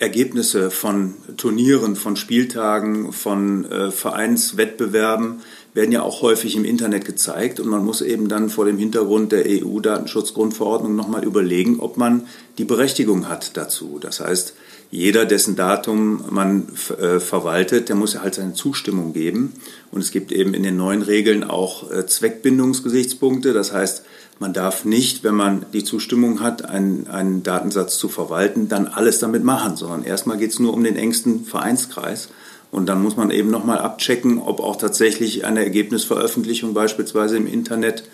Ergebnisse 0.01 0.71
von 0.71 1.15
Turnieren, 1.37 1.95
von 1.95 2.17
Spieltagen, 2.17 3.13
von 3.13 3.71
äh, 3.71 3.91
Vereinswettbewerben 3.91 5.43
werden 5.75 5.93
ja 5.93 6.03
auch 6.03 6.23
häufig 6.23 6.57
im 6.57 6.65
Internet 6.65 7.05
gezeigt 7.05 7.61
und 7.61 7.69
man 7.69 7.85
muss 7.85 8.01
eben 8.01 8.29
dann 8.29 8.49
vor 8.49 8.65
dem 8.65 8.79
Hintergrund 8.79 9.31
der 9.31 9.45
EU-Datenschutzgrundverordnung 9.47 10.97
nochmal 10.97 11.25
überlegen, 11.25 11.81
ob 11.81 11.97
man 11.97 12.27
die 12.59 12.65
Berechtigung 12.65 13.29
hat 13.29 13.57
dazu. 13.57 13.99
Das 14.01 14.21
heißt, 14.21 14.55
jeder, 14.91 15.25
dessen 15.25 15.55
Datum 15.55 16.25
man 16.31 16.69
äh, 17.01 17.21
verwaltet, 17.21 17.89
der 17.89 17.97
muss 17.97 18.19
halt 18.19 18.35
seine 18.35 18.55
Zustimmung 18.55 19.13
geben. 19.13 19.53
Und 19.93 20.01
es 20.01 20.11
gibt 20.11 20.33
eben 20.33 20.53
in 20.53 20.65
den 20.65 20.77
neuen 20.77 21.03
Regeln 21.03 21.45
auch 21.45 21.91
äh, 21.93 22.07
Zweckbindungsgesichtspunkte. 22.07 23.53
Das 23.53 23.73
heißt, 23.73 24.03
man 24.41 24.53
darf 24.53 24.85
nicht, 24.85 25.23
wenn 25.23 25.37
man 25.37 25.67
die 25.73 25.85
Zustimmung 25.85 26.41
hat, 26.41 26.65
einen, 26.65 27.07
einen 27.07 27.45
Datensatz 27.45 27.99
zu 27.99 28.09
verwalten, 28.09 28.69
dann 28.69 28.89
alles 28.89 29.21
damit 29.21 29.45
machen, 29.45 29.77
sondern 29.77 30.03
erstmal 30.03 30.39
geht 30.39 30.51
es 30.51 30.59
nur 30.59 30.75
um 30.75 30.83
den 30.83 30.97
engsten 30.97 31.45
Vereinskreis. 31.45 32.29
Und 32.73 32.87
dann 32.87 33.03
muss 33.03 33.17
man 33.17 33.31
eben 33.31 33.51
nochmal 33.51 33.79
abchecken, 33.79 34.39
ob 34.39 34.59
auch 34.61 34.77
tatsächlich 34.77 35.45
eine 35.45 35.63
Ergebnisveröffentlichung 35.63 36.75
beispielsweise 36.75 37.37
im 37.37 37.47
Internet 37.47 38.05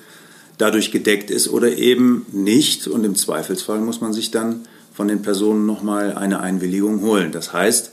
dadurch 0.58 0.90
gedeckt 0.90 1.30
ist 1.30 1.48
oder 1.48 1.76
eben 1.76 2.26
nicht. 2.32 2.86
Und 2.86 3.04
im 3.04 3.14
Zweifelsfall 3.14 3.80
muss 3.80 4.00
man 4.02 4.12
sich 4.12 4.30
dann 4.30 4.66
von 4.96 5.08
den 5.08 5.20
Personen 5.20 5.66
nochmal 5.66 6.14
eine 6.16 6.40
Einwilligung 6.40 7.02
holen. 7.02 7.30
Das 7.30 7.52
heißt, 7.52 7.92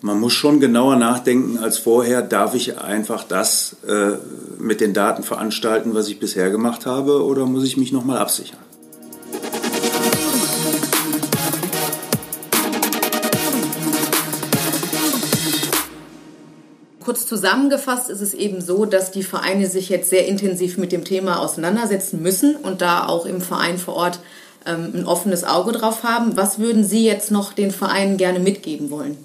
man 0.00 0.18
muss 0.18 0.32
schon 0.32 0.58
genauer 0.58 0.96
nachdenken 0.96 1.58
als 1.58 1.78
vorher, 1.78 2.20
darf 2.20 2.56
ich 2.56 2.80
einfach 2.80 3.22
das 3.22 3.76
äh, 3.86 4.14
mit 4.58 4.80
den 4.80 4.92
Daten 4.92 5.22
veranstalten, 5.22 5.94
was 5.94 6.08
ich 6.08 6.18
bisher 6.18 6.50
gemacht 6.50 6.84
habe, 6.84 7.24
oder 7.24 7.46
muss 7.46 7.62
ich 7.62 7.76
mich 7.76 7.92
nochmal 7.92 8.18
absichern? 8.18 8.58
Kurz 17.04 17.26
zusammengefasst 17.26 18.10
ist 18.10 18.20
es 18.20 18.34
eben 18.34 18.60
so, 18.60 18.84
dass 18.84 19.12
die 19.12 19.22
Vereine 19.22 19.68
sich 19.68 19.88
jetzt 19.90 20.10
sehr 20.10 20.26
intensiv 20.26 20.76
mit 20.76 20.90
dem 20.90 21.04
Thema 21.04 21.38
auseinandersetzen 21.38 22.20
müssen 22.20 22.56
und 22.56 22.80
da 22.80 23.06
auch 23.06 23.26
im 23.26 23.40
Verein 23.40 23.78
vor 23.78 23.94
Ort 23.94 24.18
ähm, 24.66 24.92
ein 24.94 25.04
offenes 25.04 25.44
Auge 25.44 25.72
drauf 25.72 26.02
haben. 26.02 26.36
Was 26.36 26.58
würden 26.58 26.84
Sie 26.84 27.04
jetzt 27.04 27.30
noch 27.30 27.52
den 27.52 27.70
Vereinen 27.70 28.16
gerne 28.16 28.40
mitgeben 28.40 28.90
wollen? 28.90 29.16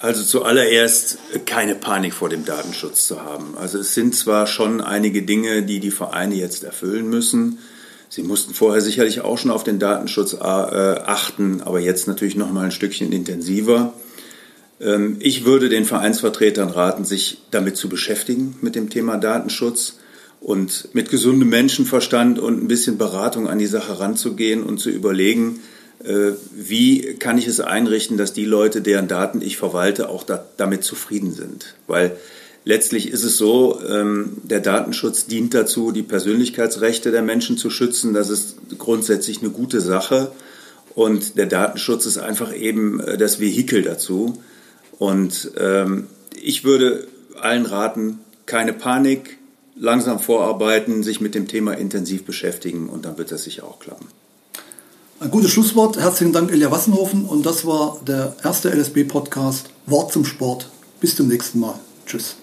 Also 0.00 0.22
zuallererst 0.22 1.16
keine 1.46 1.74
Panik 1.74 2.12
vor 2.12 2.28
dem 2.28 2.44
Datenschutz 2.44 3.06
zu 3.06 3.22
haben. 3.22 3.56
Also 3.58 3.78
es 3.78 3.94
sind 3.94 4.14
zwar 4.14 4.46
schon 4.46 4.82
einige 4.82 5.22
Dinge, 5.22 5.62
die 5.62 5.80
die 5.80 5.90
Vereine 5.90 6.34
jetzt 6.34 6.62
erfüllen 6.62 7.08
müssen. 7.08 7.58
Sie 8.10 8.22
mussten 8.22 8.52
vorher 8.52 8.82
sicherlich 8.82 9.22
auch 9.22 9.38
schon 9.38 9.50
auf 9.50 9.64
den 9.64 9.78
Datenschutz 9.78 10.34
äh, 10.34 10.36
achten, 10.36 11.62
aber 11.62 11.80
jetzt 11.80 12.06
natürlich 12.06 12.36
noch 12.36 12.52
mal 12.52 12.66
ein 12.66 12.70
Stückchen 12.70 13.12
intensiver. 13.12 13.94
Ähm, 14.80 15.16
ich 15.20 15.44
würde 15.44 15.68
den 15.68 15.84
Vereinsvertretern 15.84 16.68
raten, 16.68 17.04
sich 17.04 17.38
damit 17.50 17.76
zu 17.76 17.88
beschäftigen 17.88 18.56
mit 18.60 18.74
dem 18.74 18.90
Thema 18.90 19.16
Datenschutz 19.16 19.94
und 20.44 20.90
mit 20.92 21.10
gesundem 21.10 21.48
Menschenverstand 21.48 22.38
und 22.38 22.62
ein 22.62 22.68
bisschen 22.68 22.98
Beratung 22.98 23.48
an 23.48 23.58
die 23.58 23.66
Sache 23.66 23.98
ranzugehen 23.98 24.62
und 24.62 24.78
zu 24.78 24.90
überlegen, 24.90 25.60
äh, 26.04 26.32
wie 26.54 27.14
kann 27.14 27.38
ich 27.38 27.46
es 27.46 27.60
einrichten, 27.60 28.18
dass 28.18 28.34
die 28.34 28.44
Leute, 28.44 28.82
deren 28.82 29.08
Daten 29.08 29.40
ich 29.40 29.56
verwalte, 29.56 30.10
auch 30.10 30.22
da, 30.22 30.44
damit 30.58 30.84
zufrieden 30.84 31.32
sind. 31.32 31.76
Weil 31.86 32.18
letztlich 32.66 33.08
ist 33.08 33.24
es 33.24 33.38
so, 33.38 33.80
ähm, 33.88 34.36
der 34.42 34.60
Datenschutz 34.60 35.24
dient 35.24 35.54
dazu, 35.54 35.92
die 35.92 36.02
Persönlichkeitsrechte 36.02 37.10
der 37.10 37.22
Menschen 37.22 37.56
zu 37.56 37.70
schützen. 37.70 38.12
Das 38.12 38.28
ist 38.28 38.56
grundsätzlich 38.76 39.40
eine 39.40 39.48
gute 39.48 39.80
Sache. 39.80 40.30
Und 40.94 41.38
der 41.38 41.46
Datenschutz 41.46 42.04
ist 42.04 42.18
einfach 42.18 42.54
eben 42.54 43.00
äh, 43.00 43.16
das 43.16 43.40
Vehikel 43.40 43.80
dazu. 43.80 44.42
Und 44.98 45.52
ähm, 45.56 46.08
ich 46.38 46.64
würde 46.64 47.06
allen 47.40 47.64
raten, 47.64 48.18
keine 48.44 48.74
Panik, 48.74 49.38
langsam 49.76 50.18
vorarbeiten, 50.18 51.02
sich 51.02 51.20
mit 51.20 51.34
dem 51.34 51.48
Thema 51.48 51.72
intensiv 51.72 52.24
beschäftigen 52.24 52.88
und 52.88 53.04
dann 53.04 53.18
wird 53.18 53.32
das 53.32 53.44
sicher 53.44 53.64
auch 53.64 53.78
klappen. 53.78 54.06
Ein 55.20 55.30
gutes 55.30 55.52
Schlusswort. 55.52 55.96
Herzlichen 55.96 56.32
Dank, 56.32 56.50
Ilja 56.50 56.70
Wassenhofen. 56.70 57.24
Und 57.24 57.46
das 57.46 57.64
war 57.64 58.00
der 58.06 58.36
erste 58.42 58.70
LSB-Podcast 58.70 59.70
Wort 59.86 60.12
zum 60.12 60.24
Sport. 60.24 60.68
Bis 61.00 61.16
zum 61.16 61.28
nächsten 61.28 61.60
Mal. 61.60 61.78
Tschüss. 62.04 62.36